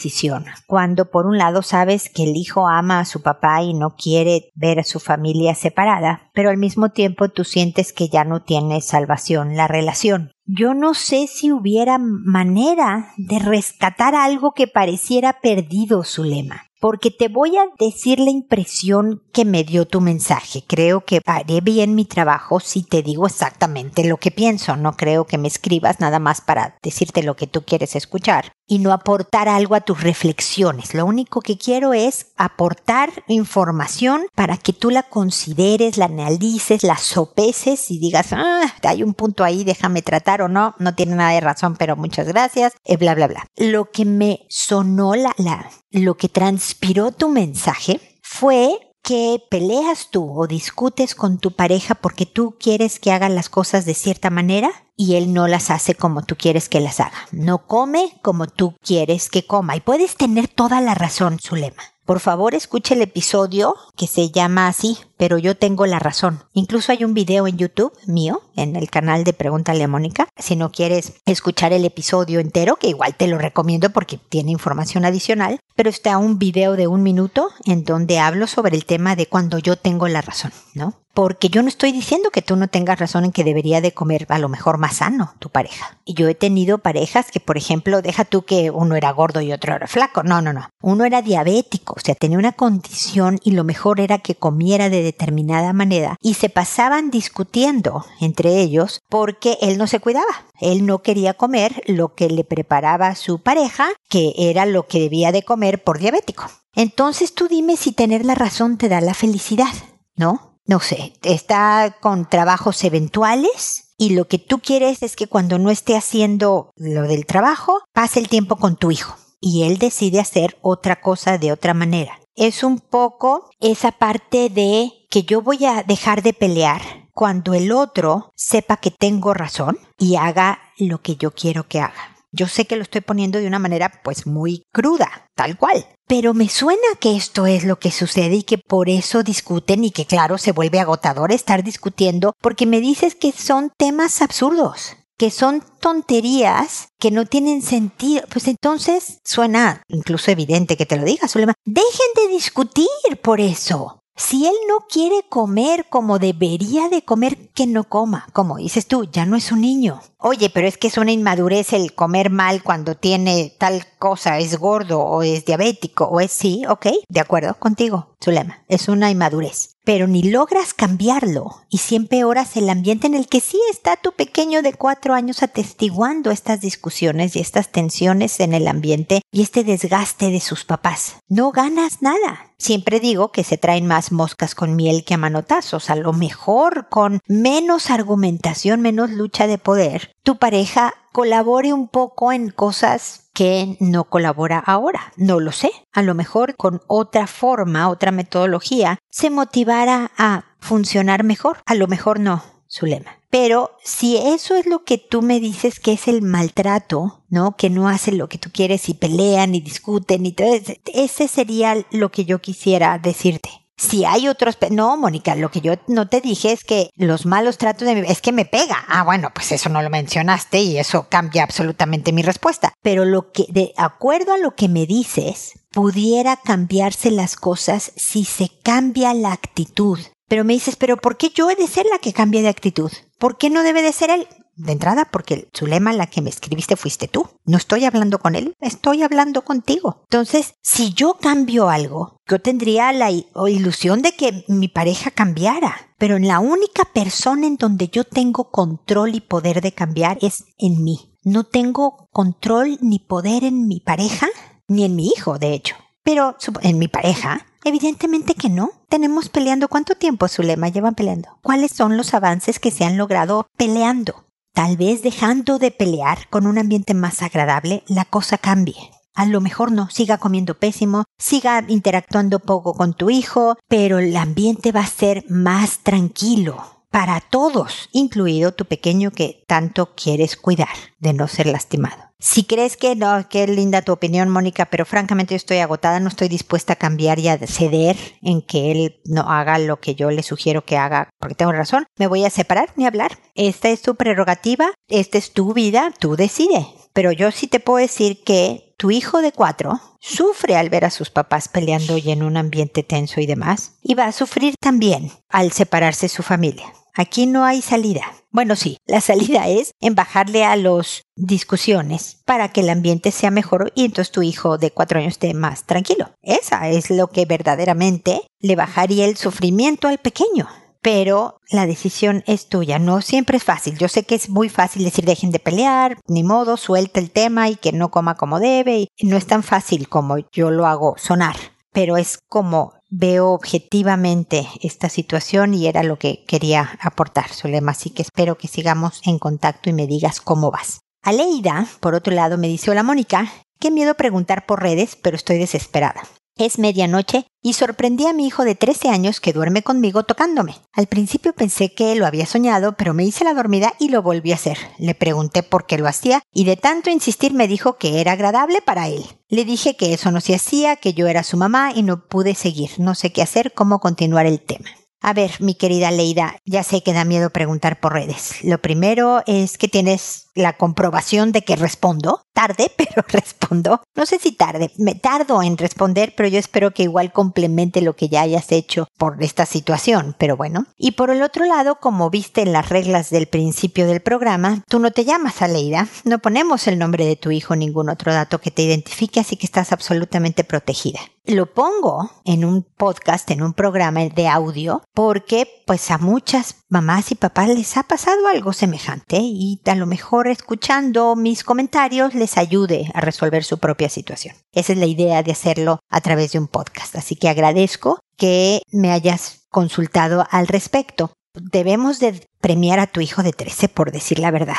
cuando 0.68 1.10
por 1.10 1.26
un 1.26 1.38
lado 1.38 1.62
sabes 1.62 2.10
que 2.10 2.24
el 2.24 2.36
hijo 2.36 2.68
ama 2.68 3.00
a 3.00 3.06
su 3.06 3.22
papá 3.22 3.62
y 3.62 3.74
no 3.74 3.96
quiere 3.96 4.52
ver 4.56 4.80
a 4.80 4.84
su 4.84 5.00
familia 5.00 5.56
separada, 5.56 6.30
pero 6.34 6.50
al 6.50 6.58
mismo 6.58 6.90
tiempo 6.90 7.30
tú 7.30 7.44
sientes 7.44 7.94
que 7.94 8.10
ya 8.10 8.24
no 8.24 8.44
tiene 8.44 8.82
salvación 8.82 9.56
la 9.56 9.68
relación. 9.68 10.32
Yo 10.48 10.74
no 10.74 10.94
sé 10.94 11.28
si 11.28 11.52
hubiera 11.52 11.98
manera 12.00 13.12
de 13.18 13.40
rescatar 13.40 14.16
algo 14.16 14.54
que 14.54 14.68
pareciera 14.68 15.42
perdido, 15.42 16.04
Zulema 16.04 16.68
porque 16.80 17.12
te 17.12 17.28
voy 17.28 17.58
a 17.58 17.66
decir 17.80 18.20
la 18.20 18.30
impresión 18.30 19.24
que 19.34 19.46
me 19.46 19.64
dio 19.64 19.88
tu 19.88 20.02
mensaje. 20.02 20.64
Creo 20.68 21.02
que 21.02 21.22
haré 21.26 21.62
bien 21.62 21.96
mi 21.96 22.06
trabajo 22.06 22.60
si 22.60 22.84
te 22.84 23.02
digo 23.02 23.26
exactamente 23.26 24.04
lo 24.08 24.18
que 24.18 24.32
pienso. 24.32 24.76
No 24.76 24.94
creo 24.94 25.26
que 25.26 25.38
me 25.38 25.48
escribas 25.48 26.00
nada 26.00 26.20
más 26.20 26.42
para 26.42 26.78
decirte 26.84 27.24
lo 27.24 27.36
que 27.36 27.48
tú 27.48 27.64
quieres 27.64 27.96
escuchar 27.96 28.52
y 28.68 28.80
no 28.80 28.92
aportar 28.92 29.48
algo 29.48 29.76
a 29.76 29.82
tus 29.82 30.02
reflexiones. 30.02 30.94
Lo 30.94 31.06
único 31.06 31.42
que 31.42 31.58
quiero 31.58 31.94
es 31.94 32.28
aportar 32.36 33.10
información 33.28 34.24
para 34.36 34.58
que 34.58 34.74
tú 34.74 34.90
la 34.92 35.04
consideres, 35.04 35.98
la 35.98 36.06
analices, 36.06 36.84
la 36.84 36.98
sopeses 36.98 37.90
y 37.90 38.00
digas, 38.00 38.34
ah, 38.34 38.74
hay 38.84 39.04
un 39.04 39.14
punto 39.14 39.44
ahí, 39.44 39.64
déjame 39.64 40.02
tratar 40.02 40.37
o 40.42 40.48
no, 40.48 40.76
no 40.80 40.96
tiene 40.96 41.16
nada 41.16 41.32
de 41.32 41.42
razón, 41.42 41.76
pero 41.78 41.96
muchas 41.96 42.28
gracias, 42.28 42.74
eh, 42.84 42.98
bla, 42.98 43.16
bla, 43.16 43.28
bla. 43.28 43.46
Lo 43.56 43.92
que 43.92 44.06
me 44.06 44.46
sonó 44.50 45.16
la, 45.16 45.34
la, 45.38 45.70
lo 45.92 46.16
que 46.16 46.30
transpiró 46.30 47.12
tu 47.12 47.30
mensaje 47.30 48.00
fue 48.22 48.88
que 49.08 49.42
peleas 49.50 50.10
tú 50.12 50.30
o 50.38 50.48
discutes 50.48 51.16
con 51.16 51.38
tu 51.38 51.56
pareja 51.56 51.96
porque 51.96 52.26
tú 52.26 52.58
quieres 52.60 53.00
que 53.00 53.14
haga 53.14 53.30
las 53.30 53.48
cosas 53.48 53.86
de 53.86 53.94
cierta 53.94 54.30
manera 54.30 54.70
y 54.98 55.16
él 55.16 55.34
no 55.34 55.48
las 55.48 55.70
hace 55.70 55.96
como 55.96 56.24
tú 56.24 56.36
quieres 56.36 56.68
que 56.68 56.82
las 56.82 57.00
haga. 57.00 57.18
No 57.32 57.68
come 57.68 58.20
como 58.22 58.48
tú 58.48 58.76
quieres 58.82 59.30
que 59.30 59.46
coma. 59.46 59.78
Y 59.78 59.80
puedes 59.80 60.18
tener 60.18 60.50
toda 60.50 60.82
la 60.82 60.94
razón, 60.94 61.40
Zulema. 61.40 61.84
Por 62.04 62.20
favor, 62.20 62.56
escuche 62.56 62.96
el 62.96 63.02
episodio 63.02 63.76
que 63.96 64.08
se 64.08 64.32
llama 64.32 64.68
así, 64.68 64.98
pero 65.18 65.38
yo 65.38 65.58
tengo 65.58 65.86
la 65.86 66.00
razón. 66.00 66.44
Incluso 66.54 66.92
hay 66.92 67.04
un 67.04 67.14
video 67.14 67.48
en 67.48 67.58
YouTube 67.58 67.94
mío, 68.06 68.42
en 68.56 68.76
el 68.76 68.90
canal 68.90 69.24
de 69.24 69.34
Pregúntale 69.34 69.84
a 69.84 69.88
Mónica. 69.88 70.28
Si 70.38 70.56
no 70.56 70.72
quieres 70.72 71.14
escuchar 71.26 71.74
el 71.74 71.86
episodio 71.86 72.40
entero, 72.40 72.78
que 72.78 72.90
igual 72.90 73.16
te 73.16 73.28
lo 73.28 73.38
recomiendo 73.38 73.90
porque 73.90 74.18
tiene 74.18 74.52
información 74.52 75.06
adicional, 75.06 75.60
pero 75.76 75.90
está 75.90 76.18
un 76.18 76.40
video 76.40 76.76
de 76.76 76.88
un 76.88 77.04
minuto 77.04 77.50
en 77.66 77.84
donde 77.84 78.20
hablo 78.20 78.48
sobre 78.48 78.76
el 78.76 78.86
tema 78.86 79.16
de 79.16 79.28
cuando 79.28 79.58
yo 79.58 79.76
tengo 79.76 80.08
la 80.08 80.22
razón, 80.22 80.52
¿no? 80.74 80.96
porque 81.18 81.50
yo 81.50 81.64
no 81.64 81.68
estoy 81.68 81.92
diciendo 81.92 82.30
que 82.30 82.44
tú 82.44 82.56
no 82.56 82.68
tengas 82.68 83.00
razón 83.00 83.26
en 83.26 83.32
que 83.32 83.44
debería 83.44 83.82
de 83.82 83.92
comer 83.92 84.28
a 84.30 84.38
lo 84.38 84.50
mejor 84.50 84.78
más 84.78 84.98
sano 84.98 85.34
tu 85.40 85.50
pareja. 85.50 85.98
Y 86.06 86.14
yo 86.14 86.28
he 86.28 86.36
tenido 86.36 86.78
parejas 86.78 87.32
que, 87.32 87.40
por 87.40 87.58
ejemplo, 87.58 88.04
deja 88.04 88.24
tú 88.24 88.44
que 88.46 88.70
uno 88.70 88.96
era 88.96 89.10
gordo 89.14 89.42
y 89.42 89.52
otro 89.52 89.74
era 89.74 89.88
flaco. 89.88 90.22
No, 90.22 90.44
no, 90.44 90.54
no. 90.54 90.70
Uno 90.80 91.06
era 91.06 91.24
diabético, 91.24 91.96
o 91.98 92.00
sea, 92.00 92.14
tenía 92.14 92.38
una 92.38 92.52
condición 92.52 93.40
y 93.44 93.54
lo 93.54 93.64
mejor 93.64 94.00
era 94.00 94.20
que 94.20 94.36
comiera 94.36 94.92
de 94.92 95.02
determinada 95.08 95.74
manera 95.74 96.16
y 96.22 96.36
se 96.36 96.50
pasaban 96.50 97.10
discutiendo 97.12 98.06
entre 98.22 98.62
ellos 98.62 99.02
porque 99.10 99.58
él 99.62 99.78
no 99.78 99.88
se 99.88 100.00
cuidaba. 100.00 100.46
Él 100.62 100.86
no 100.86 101.02
quería 101.02 101.34
comer 101.34 101.84
lo 101.88 102.14
que 102.14 102.30
le 102.30 102.44
preparaba 102.44 103.16
su 103.16 103.42
pareja, 103.42 103.90
que 104.10 104.34
era 104.38 104.66
lo 104.66 104.88
que 104.88 105.00
debía 105.00 105.32
de 105.32 105.44
comer 105.44 105.84
por 105.84 106.00
diabético. 106.00 106.46
Entonces 106.76 107.34
tú 107.34 107.48
dime 107.48 107.76
si 107.76 107.92
tener 107.92 108.26
la 108.26 108.36
razón 108.36 108.78
te 108.78 108.90
da 108.90 109.02
la 109.02 109.14
felicidad, 109.14 109.74
¿no? 110.16 110.48
no 110.68 110.82
sé, 110.82 111.14
está 111.24 111.96
con 112.02 112.30
trabajos 112.30 112.84
eventuales 112.84 113.94
y 113.98 114.12
lo 114.12 114.28
que 114.28 114.38
tú 114.38 114.60
quieres 114.60 115.02
es 115.02 115.16
que 115.16 115.28
cuando 115.28 115.58
no 115.58 115.72
esté 115.72 115.96
haciendo 115.96 116.72
lo 116.76 117.04
del 117.04 117.26
trabajo, 117.26 117.80
pase 117.94 118.20
el 118.20 118.28
tiempo 118.28 118.58
con 118.58 118.76
tu 118.76 118.92
hijo 118.92 119.16
y 119.40 119.64
él 119.64 119.78
decide 119.78 120.20
hacer 120.20 120.58
otra 120.62 121.00
cosa 121.02 121.38
de 121.38 121.52
otra 121.52 121.74
manera. 121.74 122.20
Es 122.36 122.64
un 122.64 122.80
poco 122.80 123.50
esa 123.60 123.94
parte 123.94 124.50
de 124.50 124.92
que 125.10 125.24
yo 125.24 125.42
voy 125.42 125.66
a 125.66 125.84
dejar 125.84 126.22
de 126.22 126.34
pelear 126.34 126.82
cuando 127.14 127.54
el 127.54 127.72
otro 127.72 128.32
sepa 128.36 128.78
que 128.78 128.92
tengo 128.92 129.34
razón 129.34 129.78
y 129.98 130.16
haga 130.16 130.60
lo 130.78 131.02
que 131.02 131.16
yo 131.16 131.32
quiero 131.32 131.68
que 131.68 131.80
haga. 131.80 132.16
Yo 132.32 132.48
sé 132.48 132.66
que 132.66 132.76
lo 132.76 132.84
estoy 132.84 133.02
poniendo 133.02 133.40
de 133.40 133.48
una 133.48 133.58
manera 133.58 134.02
pues 134.04 134.28
muy 134.28 134.64
cruda, 134.72 135.30
tal 135.34 135.58
cual. 135.58 135.88
Pero 136.08 136.34
me 136.34 136.50
suena 136.50 136.88
que 137.00 137.16
esto 137.16 137.48
es 137.48 137.64
lo 137.64 137.80
que 137.80 137.92
sucede 137.92 138.36
y 138.36 138.44
que 138.44 138.58
por 138.58 138.90
eso 138.90 139.24
discuten 139.24 139.84
y 139.84 139.92
que 139.92 140.06
claro 140.06 140.38
se 140.38 140.52
vuelve 140.52 140.80
agotador 140.80 141.32
estar 141.32 141.64
discutiendo 141.64 142.34
porque 142.42 142.66
me 142.66 142.82
dices 142.82 143.16
que 143.16 143.32
son 143.32 143.72
temas 143.78 144.22
absurdos 144.22 144.98
que 145.18 145.32
son 145.32 145.64
tonterías 145.82 146.90
que 147.00 147.12
no 147.12 147.26
tienen 147.26 147.64
sentido, 147.64 148.24
pues 148.32 148.48
entonces 148.48 149.20
suena 149.24 149.82
incluso 149.88 150.30
evidente 150.30 150.78
que 150.78 150.86
te 150.86 150.96
lo 150.96 151.04
diga, 151.04 151.28
Zulema. 151.28 151.56
Dejen 151.66 152.08
de 152.16 152.28
discutir 152.28 152.88
por 153.24 153.42
eso. 153.42 154.04
Si 154.20 154.48
él 154.48 154.56
no 154.68 154.88
quiere 154.90 155.22
comer 155.30 155.86
como 155.90 156.18
debería 156.18 156.90
de 156.90 157.04
comer, 157.04 157.38
que 157.54 157.68
no 157.68 157.84
coma. 157.84 158.28
Como 158.34 158.58
dices 158.58 158.88
tú, 158.88 159.06
ya 159.06 159.28
no 159.28 159.36
es 159.36 159.52
un 159.52 159.62
niño. 159.62 160.02
Oye, 160.18 160.50
pero 160.50 160.68
es 160.68 160.78
que 160.80 160.88
es 160.88 160.98
una 160.98 161.12
inmadurez 161.12 161.72
el 161.72 161.94
comer 161.94 162.32
mal 162.32 162.64
cuando 162.64 162.96
tiene 162.96 163.54
tal 163.60 163.86
cosa, 164.00 164.40
es 164.40 164.58
gordo 164.58 165.02
o 165.02 165.22
es 165.22 165.46
diabético 165.46 166.06
o 166.06 166.20
es 166.20 166.32
sí, 166.32 166.64
ok, 166.68 166.88
de 167.08 167.20
acuerdo 167.20 167.54
contigo, 167.60 168.16
Zulema, 168.24 168.64
es 168.68 168.88
una 168.88 169.12
inmadurez. 169.12 169.76
Pero 169.84 170.08
ni 170.08 170.24
logras 170.24 170.74
cambiarlo 170.74 171.62
y 171.70 171.78
siempre 171.78 172.24
oras 172.24 172.58
el 172.58 172.70
ambiente 172.70 173.06
en 173.06 173.14
el 173.14 173.28
que 173.28 173.40
sí 173.40 173.60
está 173.72 173.96
tu 173.98 174.14
pequeño 174.14 174.64
de 174.64 174.74
cuatro 174.74 175.14
años 175.14 175.44
atestiguando 175.44 176.32
estas 176.32 176.60
discusiones 176.60 177.36
y 177.36 177.40
estas 177.40 177.72
tensiones 177.72 178.40
en 178.40 178.56
el 178.56 178.68
ambiente 178.68 179.22
y 179.32 179.44
este 179.44 179.64
desgaste 179.64 180.32
de 180.32 180.42
sus 180.42 180.66
papás. 180.66 181.18
No 181.30 181.52
ganas 181.52 182.02
nada. 182.02 182.47
Siempre 182.58 183.00
digo 183.00 183.32
que 183.32 183.44
se 183.44 183.58
traen 183.58 183.86
más 183.86 184.12
moscas 184.12 184.56
con 184.56 184.76
miel 184.76 185.04
que 185.06 185.14
a 185.14 185.18
manotazos. 185.18 185.90
A 185.90 185.96
lo 185.96 186.12
mejor 186.12 186.88
con 186.90 187.20
menos 187.28 187.92
argumentación, 187.92 188.82
menos 188.82 189.12
lucha 189.12 189.46
de 189.46 189.58
poder, 189.58 190.16
tu 190.24 190.38
pareja 190.38 190.94
colabore 191.12 191.74
un 191.74 191.88
poco 191.88 192.32
en 192.32 192.50
cosas 192.50 193.30
que 193.34 193.78
no 193.80 194.06
colabora 194.06 194.58
ahora. 194.60 195.14
No 195.18 195.40
lo 195.40 195.52
sé. 195.52 195.72
A 195.94 196.02
lo 196.02 196.16
mejor 196.16 196.56
con 196.56 196.82
otra 196.88 197.28
forma, 197.28 197.90
otra 197.90 198.12
metodología, 198.12 199.00
se 199.10 199.30
motivara 199.30 200.12
a 200.18 200.46
funcionar 200.60 201.24
mejor. 201.24 201.58
A 201.66 201.76
lo 201.76 201.88
mejor 201.88 202.20
no, 202.20 202.44
Zulema. 202.70 203.18
Pero 203.40 203.78
si 203.84 204.18
eso 204.18 204.56
es 204.56 204.66
lo 204.66 204.84
que 204.84 204.98
tú 204.98 205.22
me 205.22 205.40
dices 205.40 205.80
que 205.80 205.94
es 205.94 206.08
el 206.08 206.24
maltrato, 206.24 207.24
¿no? 207.30 207.56
Que 207.56 207.70
no 207.70 207.88
hacen 207.88 208.18
lo 208.18 208.30
que 208.30 208.40
tú 208.40 208.50
quieres 208.52 208.90
y 208.90 208.96
pelean 208.96 209.54
y 209.54 209.62
discuten 209.62 210.26
y 210.26 210.32
todo, 210.32 210.56
ese 210.92 211.28
sería 211.28 211.86
lo 211.92 212.10
que 212.10 212.26
yo 212.26 212.40
quisiera 212.40 212.98
decirte. 212.98 213.67
Si 213.78 214.06
hay 214.06 214.28
otros... 214.28 214.58
No, 214.72 214.98
Mónica, 214.98 215.36
lo 215.36 215.52
que 215.52 215.62
yo 215.62 215.76
no 215.88 216.08
te 216.08 216.20
dije 216.20 216.52
es 216.52 216.64
que 216.64 216.90
los 216.96 217.26
malos 217.26 217.60
tratos 217.60 217.88
de 217.88 217.96
mi... 217.96 218.08
es 218.08 218.22
que 218.22 218.32
me 218.32 218.46
pega. 218.46 218.84
Ah, 218.88 219.04
bueno, 219.04 219.30
pues 219.34 219.52
eso 219.52 219.70
no 219.70 219.82
lo 219.84 219.90
mencionaste 219.90 220.60
y 220.60 220.80
eso 220.80 221.08
cambia 221.10 221.44
absolutamente 221.44 222.12
mi 222.12 222.24
respuesta. 222.24 222.74
Pero 222.82 223.06
lo 223.06 223.32
que, 223.32 223.46
de 223.50 223.74
acuerdo 223.78 224.34
a 224.34 224.40
lo 224.40 224.56
que 224.56 224.68
me 224.68 224.88
dices, 224.88 225.54
pudiera 225.72 226.38
cambiarse 226.38 227.12
las 227.12 227.36
cosas 227.36 227.92
si 227.96 228.26
se 228.26 228.50
cambia 228.64 229.14
la 229.14 229.32
actitud. 229.32 230.00
Pero 230.28 230.44
me 230.44 230.54
dices, 230.54 230.76
pero 230.76 230.98
¿por 230.98 231.16
qué 231.18 231.30
yo 231.30 231.50
he 231.50 231.56
de 231.56 231.68
ser 231.68 231.86
la 231.86 232.00
que 232.00 232.14
cambie 232.14 232.42
de 232.42 232.50
actitud? 232.50 232.92
¿Por 233.18 233.38
qué 233.38 233.50
no 233.50 233.64
debe 233.64 233.82
de 233.82 233.94
ser 233.94 234.10
él? 234.10 234.28
De 234.58 234.72
entrada, 234.72 235.06
porque 235.12 235.50
Zulema, 235.56 235.94
la 235.94 236.08
que 236.08 236.22
me 236.22 236.30
escribiste, 236.30 236.76
fuiste 236.76 237.08
tú. 237.08 237.30
No 237.46 237.58
estoy 237.58 237.86
hablando 237.86 238.20
con 238.20 238.36
él, 238.36 238.56
estoy 238.60 239.04
hablando 239.04 239.44
contigo. 239.44 240.02
Entonces, 240.10 240.56
si 240.62 240.94
yo 240.94 241.18
cambio 241.22 241.70
algo, 241.70 242.18
yo 242.28 242.40
tendría 242.42 242.92
la 242.92 243.12
ilusión 243.12 244.02
de 244.02 244.14
que 244.14 244.44
mi 244.48 244.68
pareja 244.68 245.12
cambiara. 245.12 245.94
Pero 245.98 246.18
la 246.20 246.40
única 246.40 246.86
persona 246.86 247.48
en 247.48 247.58
donde 247.58 247.88
yo 247.88 248.04
tengo 248.04 248.50
control 248.50 249.16
y 249.16 249.22
poder 249.22 249.62
de 249.62 249.72
cambiar 249.72 250.18
es 250.22 250.44
en 250.58 250.84
mí. 250.84 251.16
No 251.24 251.44
tengo 251.44 252.08
control 252.12 252.80
ni 252.82 253.00
poder 253.00 253.44
en 253.44 253.68
mi 253.68 253.80
pareja, 253.80 254.28
ni 254.68 254.86
en 254.86 254.96
mi 254.96 255.08
hijo, 255.08 255.38
de 255.38 255.54
hecho. 255.54 255.76
Pero 256.04 256.36
en 256.62 256.80
mi 256.80 256.88
pareja, 256.88 257.46
Evidentemente 257.68 258.34
que 258.34 258.48
no. 258.48 258.72
Tenemos 258.88 259.28
peleando. 259.28 259.68
¿Cuánto 259.68 259.96
tiempo, 259.96 260.30
Zulema, 260.30 260.70
llevan 260.70 260.96
peleando? 260.96 261.38
¿Cuáles 261.44 261.72
son 261.72 261.98
los 261.98 262.14
avances 262.14 262.60
que 262.60 262.72
se 262.72 262.86
han 262.86 262.96
logrado 262.96 263.50
peleando? 263.58 264.27
Tal 264.58 264.76
vez 264.76 265.04
dejando 265.04 265.60
de 265.60 265.70
pelear 265.70 266.28
con 266.32 266.48
un 266.48 266.58
ambiente 266.58 266.96
más 266.96 267.22
agradable, 267.22 267.84
la 267.86 268.06
cosa 268.06 268.40
cambie. 268.40 268.90
A 269.14 269.28
lo 269.28 269.40
mejor 269.40 269.72
no, 269.72 269.88
siga 269.92 270.18
comiendo 270.18 270.56
pésimo, 270.56 271.04
siga 271.20 271.64
interactuando 271.68 272.40
poco 272.40 272.74
con 272.74 272.96
tu 272.96 273.12
hijo, 273.12 273.56
pero 273.68 274.00
el 274.00 274.18
ambiente 274.18 274.72
va 274.72 274.80
a 274.80 274.88
ser 274.88 275.26
más 275.30 275.84
tranquilo 275.84 276.77
para 276.90 277.20
todos, 277.22 277.90
incluido 277.92 278.54
tu 278.54 278.66
pequeño 278.66 279.12
que 279.12 279.44
tanto 279.48 279.96
quieres 279.96 280.38
cuidar 280.38 280.76
de 281.00 281.14
no 281.14 281.28
ser 281.28 281.48
lastimado. 281.48 282.08
Si 282.20 282.46
crees 282.46 282.78
que 282.78 282.96
no, 282.96 283.30
qué 283.30 283.46
linda 283.46 283.84
tu 283.84 283.92
opinión, 283.92 284.30
Mónica, 284.30 284.66
pero 284.66 284.86
francamente 284.86 285.36
yo 285.36 285.38
estoy 285.38 285.60
agotada, 285.60 286.00
no 286.00 286.08
estoy 286.08 286.30
dispuesta 286.30 286.74
a 286.74 286.78
cambiar 286.78 287.20
y 287.20 287.28
a 287.28 287.38
ceder 287.38 287.96
en 288.24 288.42
que 288.42 288.72
él 288.72 289.02
no 289.06 289.30
haga 289.30 289.60
lo 289.60 289.80
que 289.80 289.94
yo 289.94 290.10
le 290.10 290.24
sugiero 290.24 290.66
que 290.66 290.78
haga, 290.78 291.10
porque 291.20 291.36
tengo 291.36 291.52
razón, 291.52 291.86
me 291.98 292.08
voy 292.08 292.26
a 292.26 292.32
separar 292.32 292.74
ni 292.76 292.88
hablar. 292.88 293.20
Esta 293.36 293.70
es 293.70 293.84
tu 293.84 293.96
prerrogativa, 293.96 294.72
esta 294.88 295.20
es 295.20 295.32
tu 295.32 295.54
vida, 295.54 295.94
tú 296.00 296.16
decides. 296.16 296.66
Pero 296.94 297.12
yo 297.12 297.32
sí 297.32 297.48
te 297.48 297.60
puedo 297.60 297.80
decir 297.80 298.24
que 298.24 298.74
tu 298.78 298.92
hijo 298.92 299.22
de 299.22 299.32
cuatro 299.32 299.80
sufre 300.00 300.56
al 300.56 300.70
ver 300.70 300.86
a 300.86 300.92
sus 300.92 301.10
papás 301.10 301.48
peleando 301.48 301.98
y 301.98 302.12
en 302.12 302.24
un 302.24 302.38
ambiente 302.38 302.84
tenso 302.84 303.22
y 303.22 303.26
demás, 303.26 303.74
y 303.82 303.96
va 303.96 304.06
a 304.06 304.12
sufrir 304.12 304.56
también 304.60 305.12
al 305.30 305.52
separarse 305.52 306.10
su 306.10 306.24
familia 306.24 306.74
Aquí 306.98 307.28
no 307.28 307.46
hay 307.46 307.62
salida. 307.62 308.02
Bueno, 308.32 308.56
sí, 308.56 308.78
la 308.88 309.02
salida 309.02 309.48
es 309.48 309.72
en 309.80 309.94
bajarle 309.94 310.44
a 310.44 310.56
los 310.56 311.04
discusiones 311.16 312.18
para 312.26 312.52
que 312.52 312.62
el 312.62 312.70
ambiente 312.70 313.12
sea 313.12 313.30
mejor 313.30 313.72
y 313.76 313.86
entonces 313.86 314.12
tu 314.12 314.24
hijo 314.24 314.58
de 314.58 314.72
cuatro 314.72 315.00
años 315.00 315.14
esté 315.14 315.36
más 315.36 315.66
tranquilo. 315.66 316.10
Esa 316.24 316.68
es 316.70 316.90
lo 316.90 317.08
que 317.08 317.26
verdaderamente 317.26 318.22
le 318.40 318.56
bajaría 318.56 319.06
el 319.06 319.16
sufrimiento 319.16 319.88
al 319.88 320.00
pequeño 320.00 320.48
pero 320.88 321.42
la 321.52 321.66
decisión 321.66 322.24
es 322.28 322.48
tuya. 322.48 322.80
No 322.80 323.02
siempre 323.02 323.36
es 323.36 323.44
fácil. 323.44 323.78
Yo 323.78 323.90
sé 323.90 324.04
que 324.04 324.16
es 324.16 324.30
muy 324.30 324.48
fácil 324.48 324.86
decir 324.86 325.04
dejen 325.04 325.32
de 325.32 325.40
pelear, 325.40 325.98
ni 326.08 326.24
modo, 326.24 326.56
suelta 326.56 327.02
el 327.02 327.12
tema 327.12 327.50
y 327.50 327.58
que 327.58 327.74
no 327.74 327.92
coma 327.92 328.16
como 328.16 328.40
debe. 328.40 328.88
Y 328.96 329.08
no 329.08 329.18
es 329.18 329.28
tan 329.28 329.44
fácil 329.44 329.90
como 329.90 330.16
yo 330.32 330.50
lo 330.50 330.66
hago 330.66 330.96
sonar, 330.98 331.36
pero 331.74 331.98
es 331.98 332.20
como 332.30 332.72
veo 332.90 333.32
objetivamente 333.32 334.48
esta 334.62 334.88
situación 334.88 335.54
y 335.56 335.68
era 335.68 335.84
lo 335.84 336.00
que 336.00 336.24
quería 336.26 336.80
aportar, 336.80 337.34
Solema. 337.34 337.74
Así 337.74 337.90
que 337.90 338.04
espero 338.04 338.38
que 338.38 338.48
sigamos 338.48 339.02
en 339.04 339.20
contacto 339.20 339.70
y 339.70 339.74
me 339.74 339.88
digas 339.88 340.22
cómo 340.22 340.52
vas. 340.52 340.80
Aleida, 341.04 341.68
por 341.82 341.96
otro 341.96 342.14
lado, 342.16 342.38
me 342.38 342.48
dice, 342.48 342.72
hola 342.72 342.84
Mónica, 342.84 343.30
qué 343.60 343.72
miedo 343.72 343.96
preguntar 343.96 344.46
por 344.46 344.64
redes, 344.64 344.96
pero 344.96 345.18
estoy 345.18 345.38
desesperada. 345.38 346.04
Es 346.38 346.60
medianoche 346.60 347.26
y 347.42 347.54
sorprendí 347.54 348.06
a 348.06 348.14
mi 348.14 348.28
hijo 348.28 348.44
de 348.44 348.54
13 348.54 348.90
años 348.90 349.20
que 349.20 349.34
duerme 349.34 349.64
conmigo 349.64 350.04
tocándome. 350.04 350.56
Al 350.72 350.86
principio 350.86 351.34
pensé 351.34 351.74
que 351.74 351.96
lo 351.96 352.06
había 352.06 352.28
soñado, 352.28 352.78
pero 352.78 352.94
me 352.94 353.06
hice 353.06 353.24
la 353.24 353.34
dormida 353.34 353.74
y 353.80 353.90
lo 353.90 354.04
volví 354.04 354.32
a 354.32 354.36
hacer. 354.36 354.58
Le 354.78 354.94
pregunté 354.94 355.42
por 355.42 355.66
qué 355.66 355.80
lo 355.80 355.88
hacía 355.88 356.22
y 356.32 356.46
de 356.46 356.56
tanto 356.56 356.92
insistir 356.92 357.34
me 357.34 357.48
dijo 357.48 357.78
que 357.78 358.02
era 358.02 358.12
agradable 358.12 358.62
para 358.62 358.88
él. 358.88 359.04
Le 359.30 359.46
dije 359.46 359.76
que 359.76 359.94
eso 359.94 360.12
no 360.12 360.22
se 360.22 360.36
hacía, 360.36 360.76
que 360.76 360.94
yo 360.94 361.08
era 361.08 361.24
su 361.24 361.38
mamá 361.38 361.72
y 361.74 361.82
no 361.82 362.06
pude 362.08 362.36
seguir. 362.36 362.70
No 362.78 362.94
sé 362.94 363.12
qué 363.12 363.24
hacer, 363.24 363.54
cómo 363.54 363.80
continuar 363.80 364.28
el 364.28 364.40
tema. 364.40 364.70
A 365.02 365.14
ver, 365.14 365.32
mi 365.40 365.54
querida 365.54 365.92
Leida, 365.92 366.38
ya 366.46 366.64
sé 366.64 366.82
que 366.82 366.94
da 366.94 367.06
miedo 367.06 367.30
preguntar 367.30 367.80
por 367.80 367.94
redes. 367.94 368.44
Lo 368.44 368.58
primero 368.60 369.22
es 369.28 369.58
que 369.58 369.68
tienes 369.68 370.28
la 370.34 370.54
comprobación 370.54 371.32
de 371.32 371.44
que 371.44 371.56
respondo. 371.56 372.22
Tarde, 372.34 372.72
pero 372.78 373.04
respondo. 373.08 373.82
No 373.96 374.06
sé 374.06 374.20
si 374.20 374.32
tarde, 374.32 374.72
me 374.78 374.96
tardo 374.96 375.42
en 375.44 375.58
responder, 375.58 376.14
pero 376.16 376.30
yo 376.30 376.40
espero 376.40 376.72
que 376.72 376.84
igual 376.84 377.12
complemente 377.12 377.82
lo 377.82 377.96
que 377.96 378.10
ya 378.10 378.22
hayas 378.22 378.52
hecho 378.52 378.88
por 378.98 379.24
esta 379.24 379.46
situación, 379.46 380.16
pero 380.18 380.36
bueno. 380.36 380.66
Y 380.78 380.92
por 380.92 381.10
el 381.10 381.22
otro 381.22 381.46
lado, 381.46 381.80
como 381.80 382.10
viste 382.10 382.42
en 382.42 382.54
las 382.54 382.70
reglas 382.70 383.10
del 383.10 383.28
principio 383.28 383.88
del 383.88 384.02
programa, 384.02 384.64
tú 384.68 384.80
no 384.80 384.92
te 384.92 385.06
llamas 385.06 385.42
Aleida, 385.42 385.88
no 386.06 386.20
ponemos 386.20 386.68
el 386.68 386.80
nombre 386.80 387.06
de 387.06 387.16
tu 387.16 387.32
hijo 387.32 387.56
ningún 387.56 387.90
otro 387.90 388.14
dato 388.14 388.40
que 388.40 388.52
te 388.52 388.64
identifique, 388.64 389.20
así 389.20 389.38
que 389.38 389.46
estás 389.46 389.72
absolutamente 389.72 390.44
protegida. 390.44 391.00
Lo 391.28 391.46
pongo 391.46 392.10
en 392.24 392.46
un 392.46 392.64
podcast, 392.64 393.30
en 393.32 393.42
un 393.42 393.52
programa 393.52 394.00
de 394.06 394.30
audio, 394.30 394.82
porque 394.94 395.46
pues 395.66 395.92
a 395.92 395.98
muchas 395.98 396.64
mamás 396.70 397.12
y 397.12 397.16
papás 397.16 397.50
les 397.50 397.76
ha 397.76 397.84
pasado 397.84 398.28
algo 398.28 398.54
semejante 398.54 399.18
y 399.20 399.60
a 399.66 399.76
lo 399.76 399.88
mejor 399.88 400.30
escuchando 400.30 401.18
mis 401.18 401.44
comentarios 401.44 402.14
les 402.14 402.38
ayude 402.38 402.90
a 402.94 403.02
resolver 403.02 403.44
su 403.44 403.58
propia 403.58 403.90
situación. 403.90 404.38
Esa 404.54 404.72
es 404.72 404.80
la 404.80 404.86
idea 404.86 405.22
de 405.22 405.34
hacerlo 405.34 405.80
a 405.90 406.00
través 406.00 406.32
de 406.32 406.40
un 406.40 406.48
podcast. 406.48 406.96
Así 406.96 407.18
que 407.18 407.28
agradezco 407.28 408.00
que 408.16 408.62
me 408.72 408.94
hayas 408.94 409.48
consultado 409.50 410.26
al 410.32 410.48
respecto. 410.48 411.12
Debemos 411.34 412.00
de 412.00 412.26
premiar 412.40 412.80
a 412.80 412.88
tu 412.88 413.02
hijo 413.02 413.22
de 413.22 413.34
13 413.34 413.68
por 413.68 413.92
decir 413.92 414.20
la 414.20 414.32
verdad. 414.32 414.56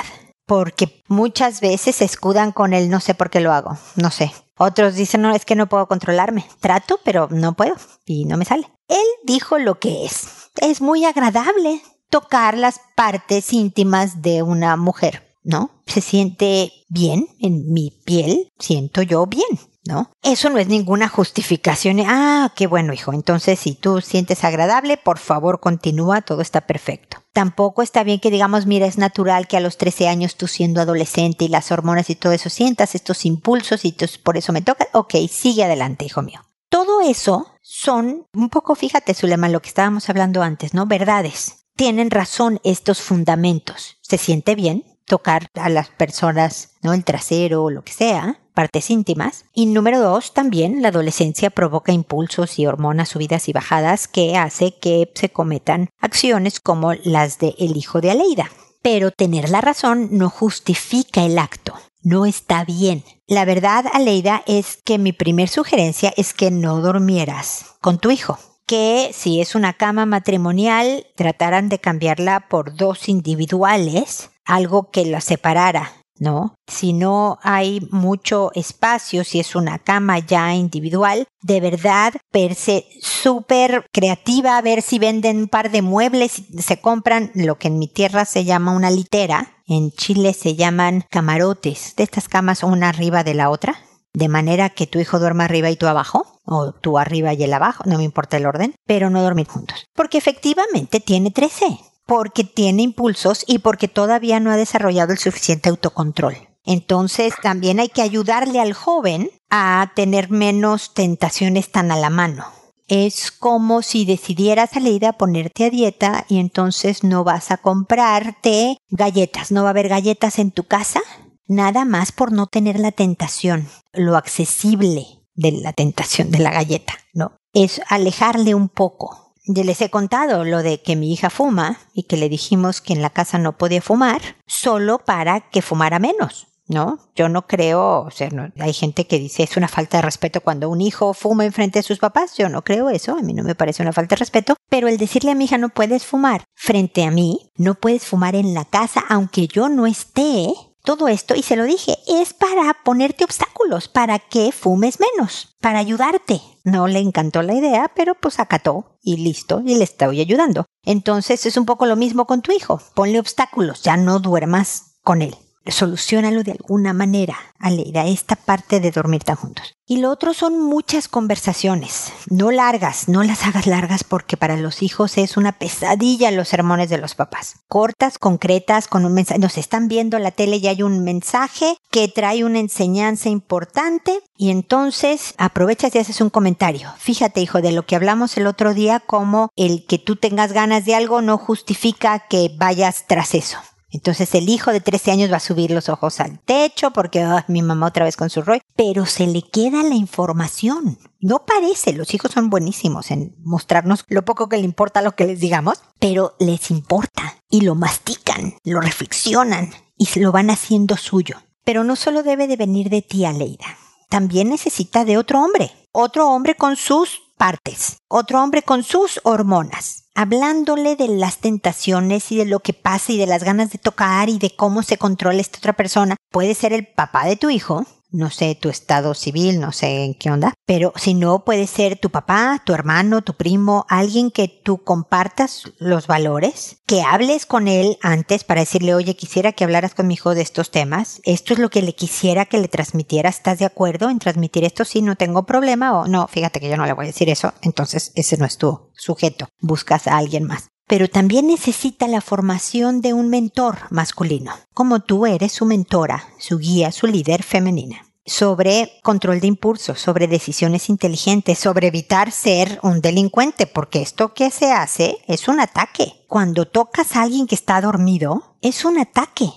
Porque 0.49 1.05
muchas 1.07 1.61
veces 1.61 1.97
se 1.97 2.07
escudan 2.07 2.53
con 2.53 2.73
el 2.73 2.89
no 2.89 2.99
sé 2.99 3.15
por 3.15 3.29
qué 3.31 3.39
lo 3.41 3.53
hago, 3.53 3.79
no 3.97 4.11
sé. 4.11 4.33
Otros 4.57 4.97
dicen, 4.97 5.23
no, 5.23 5.33
es 5.33 5.45
que 5.45 5.55
no 5.55 5.69
puedo 5.69 5.87
controlarme. 5.87 6.45
Trato, 6.59 6.99
pero 7.05 7.29
no 7.31 7.53
puedo 7.53 7.77
y 8.07 8.25
no 8.25 8.37
me 8.37 8.45
sale. 8.45 8.69
Él 8.89 9.05
dijo 9.25 9.59
lo 9.59 9.79
que 9.79 10.07
es. 10.07 10.51
Es 10.61 10.81
muy 10.81 11.05
agradable 11.05 11.83
tocar 12.11 12.59
las 12.59 12.81
partes 12.97 13.53
íntimas 13.53 14.23
de 14.23 14.43
una 14.43 14.77
mujer. 14.77 15.29
¿no? 15.45 15.71
Se 15.87 16.03
siente 16.03 16.73
bien 16.89 17.27
en 17.39 17.73
mi 17.73 17.91
piel, 18.05 18.53
siento 18.59 19.01
yo 19.01 19.27
bien, 19.27 19.49
¿no? 19.89 20.13
Eso 20.23 20.51
no 20.51 20.59
es 20.59 20.69
ninguna 20.69 21.09
justificación. 21.09 22.01
Ah, 22.07 22.53
qué 22.55 22.67
bueno, 22.67 22.93
hijo. 22.93 23.15
Entonces, 23.15 23.59
si 23.59 23.75
tú 23.75 24.03
sientes 24.03 24.45
agradable, 24.45 24.99
por 24.99 25.19
favor, 25.19 25.61
continúa, 25.61 26.21
todo 26.21 26.43
está 26.43 26.61
perfecto. 26.61 27.25
Tampoco 27.33 27.83
está 27.83 28.05
bien 28.05 28.21
que 28.21 28.31
digamos, 28.31 28.67
mira, 28.67 28.87
es 28.87 28.99
natural 28.99 29.49
que 29.49 29.57
a 29.57 29.61
los 29.61 29.79
13 29.79 30.09
años 30.09 30.37
tú 30.37 30.47
siendo 30.47 30.83
adolescente 30.83 31.47
y 31.47 31.49
las 31.49 31.73
hormonas 31.73 32.11
y 32.11 32.17
todo 32.17 32.33
eso 32.33 32.51
sientas 32.51 32.95
estos 32.95 33.25
impulsos 33.25 33.85
y 33.85 33.97
por 34.23 34.37
eso 34.37 34.53
me 34.53 34.61
toca. 34.61 34.87
Ok, 34.93 35.15
sigue 35.31 35.65
adelante, 35.65 36.05
hijo 36.05 36.21
mío. 36.21 36.43
Todo 36.69 37.01
eso 37.01 37.55
son 37.63 38.27
un 38.35 38.51
poco, 38.51 38.75
fíjate, 38.75 39.15
Zulema, 39.15 39.49
lo 39.49 39.63
que 39.63 39.69
estábamos 39.69 40.11
hablando 40.11 40.43
antes, 40.43 40.75
¿no? 40.75 40.85
Verdades. 40.85 41.65
Tienen 41.77 42.11
razón 42.11 42.61
estos 42.63 43.01
fundamentos. 43.01 43.97
¿Se 44.03 44.19
siente 44.19 44.55
bien? 44.55 44.85
Tocar 45.09 45.49
a 45.55 45.69
las 45.69 45.89
personas, 45.89 46.75
¿no? 46.83 46.93
El 46.93 47.05
trasero 47.05 47.65
o 47.65 47.71
lo 47.71 47.83
que 47.83 47.93
sea, 47.93 48.39
partes 48.55 48.91
íntimas. 48.91 49.45
Y 49.53 49.67
número 49.67 49.99
dos, 50.01 50.35
también 50.35 50.83
la 50.83 50.89
adolescencia 50.89 51.51
provoca 51.51 51.93
impulsos 51.93 52.59
y 52.59 52.67
hormonas 52.67 53.09
subidas 53.09 53.49
y 53.49 53.53
bajadas 53.53 54.07
que 54.07 54.37
hace 54.37 54.77
que 54.79 55.11
se 55.15 55.31
cometan 55.31 55.91
acciones 56.01 56.61
como 56.61 56.95
las 56.95 57.39
de 57.39 57.55
el 57.59 57.77
hijo 57.77 58.01
de 58.01 58.13
Aleida. 58.13 58.51
Pero 58.83 59.11
tener 59.11 59.51
la 59.51 59.61
razón 59.61 60.09
no 60.13 60.31
justifica 60.31 61.25
el 61.25 61.39
acto. 61.39 61.75
No 62.03 62.27
está 62.27 62.65
bien. 62.65 63.03
La 63.27 63.45
verdad, 63.45 63.87
Aleida, 63.93 64.43
es 64.47 64.79
que 64.85 64.99
mi 64.99 65.13
primer 65.13 65.49
sugerencia 65.49 66.13
es 66.17 66.33
que 66.33 66.51
no 66.51 66.81
durmieras 66.81 67.77
con 67.81 67.99
tu 67.99 68.11
hijo 68.11 68.39
que 68.69 69.13
si 69.15 69.41
es 69.41 69.55
una 69.55 69.73
cama 69.73 70.05
matrimonial, 70.05 71.07
trataran 71.17 71.71
de 71.71 71.79
cambiarla 71.79 72.49
por 72.49 72.77
dos 72.77 73.09
individuales 73.09 74.31
algo 74.49 74.91
que 74.91 75.05
la 75.05 75.21
separara, 75.21 75.93
¿no? 76.19 76.55
Si 76.67 76.93
no 76.93 77.39
hay 77.43 77.87
mucho 77.93 78.51
espacio, 78.55 79.23
si 79.23 79.39
es 79.39 79.55
una 79.55 79.79
cama 79.79 80.19
ya 80.19 80.55
individual, 80.55 81.27
de 81.43 81.61
verdad, 81.61 82.15
verse 82.33 82.87
súper 83.01 83.85
creativa, 83.93 84.57
a 84.57 84.63
ver 84.63 84.83
si 84.83 84.99
venden 84.99 85.39
un 85.39 85.49
par 85.49 85.71
de 85.71 85.83
muebles, 85.83 86.43
se 86.59 86.81
compran 86.81 87.31
lo 87.35 87.59
que 87.59 87.69
en 87.69 87.79
mi 87.79 87.89
tierra 87.89 88.25
se 88.25 88.45
llama 88.45 88.73
una 88.73 88.91
litera, 88.91 89.63
en 89.67 89.93
Chile 89.93 90.33
se 90.33 90.57
llaman 90.57 91.05
camarotes, 91.11 91.95
de 91.97 92.03
estas 92.03 92.29
camas 92.29 92.63
una 92.63 92.89
arriba 92.89 93.23
de 93.23 93.35
la 93.35 93.51
otra, 93.51 93.77
de 94.15 94.29
manera 94.29 94.71
que 94.71 94.87
tu 94.87 94.99
hijo 94.99 95.19
duerma 95.19 95.45
arriba 95.45 95.71
y 95.71 95.77
tú 95.77 95.87
abajo, 95.87 96.41
o 96.45 96.73
tú 96.73 96.99
arriba 96.99 97.35
y 97.35 97.43
él 97.43 97.53
abajo, 97.53 97.85
no 97.87 97.99
me 97.99 98.05
importa 98.05 98.39
el 98.39 98.47
orden, 98.47 98.75
pero 98.87 99.11
no 99.11 99.23
dormir 99.23 99.47
juntos, 99.47 99.85
porque 99.95 100.17
efectivamente 100.17 101.01
tiene 101.01 101.31
13 101.31 101.79
porque 102.09 102.43
tiene 102.43 102.83
impulsos 102.83 103.45
y 103.47 103.59
porque 103.59 103.87
todavía 103.87 104.41
no 104.41 104.51
ha 104.51 104.57
desarrollado 104.57 105.13
el 105.13 105.19
suficiente 105.19 105.69
autocontrol. 105.69 106.39
Entonces 106.65 107.35
también 107.43 107.81
hay 107.81 107.91
que 107.91 108.01
ayudarle 108.01 108.61
al 108.61 108.73
joven 108.73 109.31
a 109.51 109.93
tener 109.95 110.31
menos 110.31 110.95
tentaciones 110.95 111.71
tan 111.71 111.93
a 111.93 111.97
la 111.97 112.09
mano. 112.09 112.47
Es 112.87 113.31
como 113.31 113.83
si 113.83 114.07
decidieras, 114.07 114.71
a 114.75 115.13
ponerte 115.13 115.67
a 115.67 115.71
dieta 115.71 116.25
y 116.31 116.39
entonces 116.39 117.05
no 117.05 117.25
vas 117.25 117.51
a 117.51 117.59
comprarte 117.59 118.79
galletas, 118.89 119.53
no 119.53 119.65
va 119.65 119.69
a 119.69 119.71
haber 119.73 119.91
galletas 119.91 120.39
en 120.39 120.51
tu 120.51 120.65
casa, 120.65 121.03
nada 121.47 121.85
más 121.85 122.11
por 122.13 122.33
no 122.33 122.47
tener 122.47 122.81
la 122.81 122.91
tentación, 122.91 123.69
lo 123.93 124.17
accesible 124.17 125.07
de 125.35 125.53
la 125.53 125.75
tentación 125.75 126.31
de 126.31 126.39
la 126.39 126.53
galleta, 126.53 126.95
¿no? 127.13 127.33
Es 127.53 127.83
alejarle 127.91 128.55
un 128.55 128.71
poco 128.71 129.28
ya 129.49 129.65
les 129.65 129.81
he 129.81 129.91
contado 129.91 130.45
lo 130.45 130.63
de 130.63 130.83
que 130.83 130.95
mi 130.95 131.13
hija 131.13 131.31
fuma 131.31 131.79
y 131.95 132.05
que 132.05 132.17
le 132.17 132.29
dijimos 132.29 132.81
que 132.81 132.93
en 132.93 133.03
la 133.03 133.11
casa 133.11 133.39
no 133.39 133.57
podía 133.57 133.81
fumar 133.81 134.21
solo 134.47 134.99
para 134.99 135.41
que 135.51 135.63
fumara 135.63 135.99
menos. 135.99 136.49
¿no? 136.69 136.99
Yo 137.17 137.31
no 137.31 137.47
creo, 137.47 138.03
o 138.03 138.11
sea, 138.11 138.29
hay 138.61 138.73
gente 138.75 139.07
que 139.07 139.19
dice 139.19 139.43
es 139.43 139.57
una 139.57 139.69
falta 139.69 139.99
de 139.99 140.03
respeto 140.03 140.43
cuando 140.43 140.69
un 140.69 140.83
hijo 140.83 141.15
fuma 141.15 141.47
enfrente 141.47 141.79
de 141.79 141.83
sus 141.83 141.99
papás, 141.99 142.37
yo 142.37 142.51
no 142.51 142.63
creo 142.63 142.91
eso, 142.91 143.17
a 143.17 143.23
mí 143.23 143.33
no 143.33 143.43
me 143.43 143.55
parece 143.55 143.83
una 143.83 143.95
falta 143.95 144.15
de 144.15 144.21
respeto, 144.21 144.55
pero 144.69 144.87
el 144.87 144.99
decirle 144.99 145.31
a 145.31 145.35
mi 145.35 145.47
hija 145.47 145.57
no 145.57 145.71
puedes 145.71 146.05
fumar 146.05 146.45
frente 146.55 147.05
a 147.05 147.11
mí, 147.11 147.51
no 147.57 147.75
puedes 147.75 148.05
fumar 148.05 148.37
en 148.37 148.53
la 148.53 148.67
casa 148.67 149.03
aunque 149.09 149.49
yo 149.49 149.71
no 149.71 149.87
esté, 149.87 150.53
todo 150.89 151.07
esto, 151.09 151.35
y 151.35 151.43
se 151.43 151.55
lo 151.55 151.65
dije, 151.65 151.99
es 152.07 152.33
para 152.33 152.73
ponerte 152.83 153.23
obstáculos, 153.23 153.89
para 153.89 154.19
que 154.19 154.53
fumes 154.53 154.99
menos, 154.99 155.55
para 155.61 155.81
ayudarte. 155.81 156.41
No 156.65 156.87
le 156.87 156.99
encantó 156.99 157.43
la 157.43 157.53
idea, 157.53 157.93
pero 157.95 158.15
pues 158.15 158.41
acató 158.41 158.97
y 159.03 159.19
listo, 159.19 159.61
y 159.67 159.75
le 159.75 159.85
estoy 159.85 160.23
ayudando. 160.23 160.65
Entonces 160.87 161.45
es 161.45 161.59
un 161.59 161.67
poco 161.67 161.85
lo 161.85 161.95
mismo 161.95 162.27
con 162.27 162.41
tu 162.41 162.53
hijo, 162.53 162.81
ponle 162.95 163.21
obstáculos, 163.21 163.83
ya 163.83 163.99
no 163.99 164.19
duermas 164.19 164.99
con 165.03 165.21
él. 165.21 165.37
Solucionalo 165.73 166.43
de 166.43 166.53
alguna 166.53 166.93
manera, 166.93 167.37
Aleida, 167.59 168.07
esta 168.07 168.37
parte 168.37 168.81
de 168.81 168.91
dormir 168.91 169.25
tan 169.25 169.37
juntos. 169.37 169.75
Y 169.91 169.99
lo 169.99 170.11
otro 170.11 170.35
son 170.35 170.61
muchas 170.61 171.09
conversaciones, 171.09 172.13
no 172.29 172.51
largas, 172.51 173.09
no 173.09 173.23
las 173.23 173.47
hagas 173.47 173.67
largas 173.67 174.05
porque 174.05 174.37
para 174.37 174.59
los 174.59 174.83
hijos 174.83 175.17
es 175.17 175.39
una 175.39 175.53
pesadilla 175.53 176.31
los 176.31 176.49
sermones 176.49 176.91
de 176.91 176.99
los 176.99 177.15
papás. 177.15 177.57
Cortas, 177.69 178.19
concretas, 178.19 178.87
con 178.87 179.07
un 179.07 179.15
mensaje. 179.15 179.41
Nos 179.41 179.57
están 179.57 179.89
viendo 179.89 180.19
la 180.19 180.31
tele 180.31 180.59
y 180.59 180.67
hay 180.67 180.83
un 180.83 181.05
mensaje 181.05 181.79
que 181.91 182.09
trae 182.09 182.45
una 182.45 182.59
enseñanza 182.59 183.31
importante 183.31 184.21
y 184.37 184.51
entonces 184.51 185.35
aprovechas 185.39 185.95
y 185.95 185.99
haces 185.99 186.21
un 186.21 186.29
comentario. 186.29 186.93
Fíjate, 186.99 187.41
hijo, 187.41 187.63
de 187.63 187.73
lo 187.73 187.87
que 187.87 187.97
hablamos 187.97 188.37
el 188.37 188.47
otro 188.47 188.75
día, 188.75 189.01
como 189.01 189.51
el 189.57 189.87
que 189.87 189.99
tú 189.99 190.17
tengas 190.17 190.53
ganas 190.53 190.85
de 190.85 190.97
algo 190.97 191.23
no 191.23 191.39
justifica 191.39 192.19
que 192.29 192.51
vayas 192.59 193.07
tras 193.07 193.35
eso. 193.35 193.59
Entonces 193.91 194.35
el 194.35 194.49
hijo 194.49 194.71
de 194.73 194.81
13 194.81 195.13
años 195.13 195.33
va 195.33 195.37
a 195.37 195.41
subir 195.41 195.71
los 195.71 195.89
ojos 195.89 196.21
al 196.21 196.41
techo 196.41 196.91
porque 196.91 197.27
mi 197.49 197.63
mamá 197.63 197.87
otra 197.87 198.05
vez 198.05 198.17
con 198.17 198.29
su 198.29 198.43
Roy, 198.43 198.61
pero 198.77 199.07
se 199.07 199.27
le 199.27 199.43
queda 199.43 199.83
la 199.83 199.95
información. 199.95 200.99
No 201.21 201.45
parece, 201.47 201.95
los 201.95 202.13
hijos 202.13 202.33
son 202.33 202.51
buenísimos 202.51 203.11
en 203.11 203.35
mostrarnos 203.43 204.05
lo 204.09 204.25
poco 204.25 204.49
que 204.49 204.59
le 204.59 204.65
importa 204.65 205.03
lo 205.03 205.17
que 205.17 205.27
les 205.27 205.41
digamos, 205.41 205.83
pero 205.99 206.35
les 206.39 206.71
importa 206.71 207.43
y 207.49 207.63
lo 207.63 207.75
mastican, 207.75 208.57
lo 208.65 208.81
reflexionan 208.81 209.71
y 209.97 210.07
lo 210.21 210.33
van 210.33 210.51
haciendo 210.51 210.97
suyo. 210.97 211.37
Pero 211.65 211.83
no 211.83 211.97
solo 211.97 212.23
debe 212.23 212.47
de 212.47 212.57
venir 212.57 212.91
de 212.91 213.03
ti, 213.03 213.25
Aleida, 213.25 213.79
también 214.11 214.51
necesita 214.51 215.05
de 215.05 215.17
otro 215.17 215.43
hombre, 215.43 215.73
otro 215.93 216.29
hombre 216.29 216.55
con 216.55 216.77
sus 216.77 217.21
partes, 217.37 217.99
otro 218.09 218.43
hombre 218.43 218.63
con 218.63 218.83
sus 218.83 219.21
hormonas 219.23 220.08
hablándole 220.19 220.97
de 220.97 221.07
las 221.07 221.39
tentaciones 221.39 222.33
y 222.33 222.39
de 222.39 222.45
lo 222.45 222.59
que 222.59 222.73
pasa 222.73 223.13
y 223.13 223.19
de 223.19 223.29
las 223.29 223.45
ganas 223.45 223.71
de 223.71 223.79
tocar 223.79 224.29
y 224.29 224.41
de 224.41 224.51
cómo 224.51 224.83
se 224.83 224.99
controla 224.99 225.41
esta 225.41 225.59
otra 225.59 225.75
persona. 225.75 226.17
Puede 226.33 226.55
ser 226.55 226.73
el 226.73 226.89
papá 226.89 227.25
de 227.25 227.37
tu 227.37 227.51
hijo, 227.51 227.87
no 228.11 228.31
sé 228.31 228.55
tu 228.55 228.69
estado 228.69 229.15
civil, 229.15 229.61
no 229.61 229.73
sé 229.73 230.05
en 230.05 230.15
qué 230.15 230.31
onda, 230.31 230.55
pero 230.67 230.93
si 230.97 231.15
no 231.15 231.45
puede 231.45 231.67
ser 231.67 231.99
tu 231.99 232.11
papá, 232.11 232.63
tu 232.65 232.73
hermano, 232.73 233.23
tu 233.23 233.35
primo, 233.35 233.87
alguien 233.89 234.31
que 234.31 234.49
tú 234.49 234.79
compartas 234.79 235.65
los 235.79 236.07
valores, 236.07 236.79
que 236.87 237.03
hables 237.03 237.47
con 237.47 237.69
él 237.69 237.99
antes 238.03 238.45
para 238.45 238.61
decirle, 238.61 238.95
oye, 238.95 239.17
quisiera 239.17 239.53
que 239.53 239.65
hablaras 239.65 239.95
con 239.95 240.07
mi 240.07 240.15
hijo 240.15 240.35
de 240.35 240.43
estos 240.43 240.71
temas, 240.71 241.21
esto 241.25 241.53
es 241.53 241.59
lo 241.59 241.71
que 241.71 241.83
le 241.83 241.95
quisiera 241.95 242.47
que 242.47 242.59
le 242.59 242.69
transmitiera, 242.69 243.29
¿estás 243.29 243.59
de 243.59 243.67
acuerdo 243.67 244.11
en 244.11 244.19
transmitir 244.19 244.65
esto? 244.65 244.85
Sí, 244.85 245.03
no 245.03 245.17
tengo 245.17 245.45
problema 245.45 245.99
o 245.99 246.09
no, 246.09 246.29
fíjate 246.29 246.61
que 246.61 246.69
yo 246.69 246.77
no 246.77 246.87
le 246.87 246.93
voy 246.93 247.05
a 247.05 247.09
decir 247.09 247.29
eso, 247.29 247.53
entonces 247.63 248.13
ese 248.15 248.37
no 248.37 248.47
es 248.47 248.57
tu 248.57 248.91
sujeto, 248.95 249.49
buscas 249.61 250.07
a 250.07 250.17
alguien 250.17 250.45
más 250.45 250.69
pero 250.89 251.09
también 251.09 251.47
necesita 251.47 252.09
la 252.09 252.21
formación 252.21 253.01
de 253.01 253.13
un 253.13 253.29
mentor 253.29 253.79
masculino, 253.91 254.53
como 254.75 255.01
tú 255.01 255.27
eres 255.27 255.53
su 255.53 255.65
mentora, 255.65 256.25
su 256.39 256.59
guía, 256.59 256.91
su 256.91 257.07
líder 257.07 257.43
femenina 257.45 258.09
sobre 258.29 259.01
control 259.03 259.41
de 259.41 259.47
impulsos, 259.47 259.99
sobre 260.01 260.29
decisiones 260.29 260.89
inteligentes, 260.89 261.59
sobre 261.59 261.89
evitar 261.89 262.31
ser 262.31 262.79
un 262.83 263.01
delincuente, 263.01 263.67
porque 263.67 264.03
esto 264.03 264.35
que 264.35 264.51
se 264.51 264.71
hace 264.71 265.17
es 265.27 265.49
un 265.49 265.61
ataque. 265.61 266.13
Cuando 266.29 266.67
tocas 266.67 267.17
a 267.17 267.23
alguien 267.23 267.47
que 267.47 267.55
está 267.55 267.81
dormido, 267.81 268.57
es 268.61 268.85
un 268.85 268.99
ataque. 268.99 269.51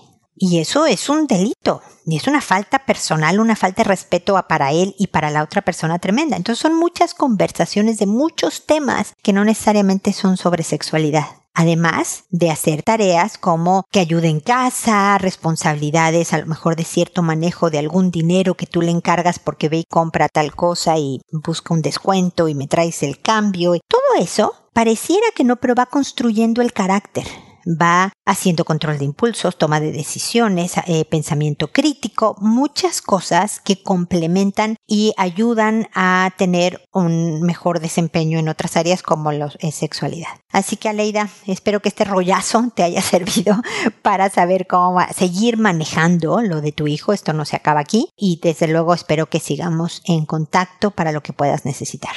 Y 0.43 0.57
eso 0.57 0.87
es 0.87 1.07
un 1.07 1.27
delito. 1.27 1.83
Y 2.03 2.17
es 2.17 2.25
una 2.25 2.41
falta 2.41 2.83
personal, 2.83 3.39
una 3.39 3.55
falta 3.55 3.83
de 3.83 3.89
respeto 3.89 4.43
para 4.49 4.71
él 4.71 4.95
y 4.97 5.07
para 5.07 5.29
la 5.29 5.43
otra 5.43 5.61
persona 5.61 5.99
tremenda. 5.99 6.35
Entonces 6.35 6.59
son 6.59 6.75
muchas 6.79 7.13
conversaciones 7.13 7.99
de 7.99 8.07
muchos 8.07 8.65
temas 8.65 9.13
que 9.21 9.33
no 9.33 9.45
necesariamente 9.45 10.13
son 10.13 10.37
sobre 10.37 10.63
sexualidad 10.63 11.25
además 11.53 12.23
de 12.29 12.49
hacer 12.49 12.81
tareas 12.81 13.37
como 13.37 13.83
que 13.91 13.99
ayude 13.99 14.29
en 14.29 14.39
casa, 14.39 15.17
responsabilidades 15.17 16.31
a 16.31 16.37
lo 16.37 16.45
mejor 16.45 16.77
de 16.77 16.85
cierto 16.85 17.23
manejo 17.23 17.69
de 17.69 17.77
algún 17.77 18.09
dinero 18.09 18.55
que 18.55 18.65
tú 18.65 18.81
le 18.81 18.89
encargas 18.89 19.37
porque 19.37 19.67
ve 19.67 19.79
y 19.79 19.83
compra 19.83 20.29
tal 20.29 20.55
cosa 20.55 20.97
y 20.97 21.19
busca 21.29 21.73
un 21.73 21.81
descuento 21.81 22.47
y 22.47 22.55
me 22.55 22.67
traes 22.67 23.03
el 23.03 23.19
cambio. 23.19 23.73
Todo 23.85 24.23
eso 24.23 24.53
pareciera 24.71 25.27
que 25.35 25.43
no, 25.43 25.57
pero 25.57 25.75
va 25.75 25.87
construyendo 25.87 26.61
el 26.61 26.71
carácter 26.71 27.27
va 27.65 28.13
haciendo 28.25 28.65
control 28.65 28.97
de 28.97 29.05
impulsos, 29.05 29.57
toma 29.57 29.79
de 29.79 29.91
decisiones, 29.91 30.73
eh, 30.87 31.05
pensamiento 31.05 31.71
crítico, 31.71 32.35
muchas 32.39 33.01
cosas 33.01 33.59
que 33.59 33.81
complementan 33.81 34.75
y 34.87 35.13
ayudan 35.17 35.87
a 35.93 36.31
tener 36.37 36.87
un 36.91 37.41
mejor 37.41 37.79
desempeño 37.79 38.39
en 38.39 38.49
otras 38.49 38.77
áreas 38.77 39.03
como 39.03 39.31
la 39.31 39.51
sexualidad. 39.71 40.29
Así 40.51 40.75
que 40.75 40.89
Aleida, 40.89 41.29
espero 41.47 41.81
que 41.81 41.89
este 41.89 42.03
rollazo 42.03 42.71
te 42.75 42.83
haya 42.83 43.01
servido 43.01 43.61
para 44.01 44.29
saber 44.29 44.67
cómo 44.67 44.93
va, 44.93 45.09
seguir 45.13 45.57
manejando 45.57 46.41
lo 46.41 46.61
de 46.61 46.71
tu 46.71 46.87
hijo. 46.87 47.13
Esto 47.13 47.33
no 47.33 47.45
se 47.45 47.55
acaba 47.55 47.79
aquí 47.79 48.09
y 48.15 48.39
desde 48.41 48.67
luego 48.67 48.93
espero 48.93 49.27
que 49.27 49.39
sigamos 49.39 50.01
en 50.05 50.25
contacto 50.25 50.91
para 50.91 51.11
lo 51.11 51.21
que 51.21 51.33
puedas 51.33 51.65
necesitar. 51.65 52.13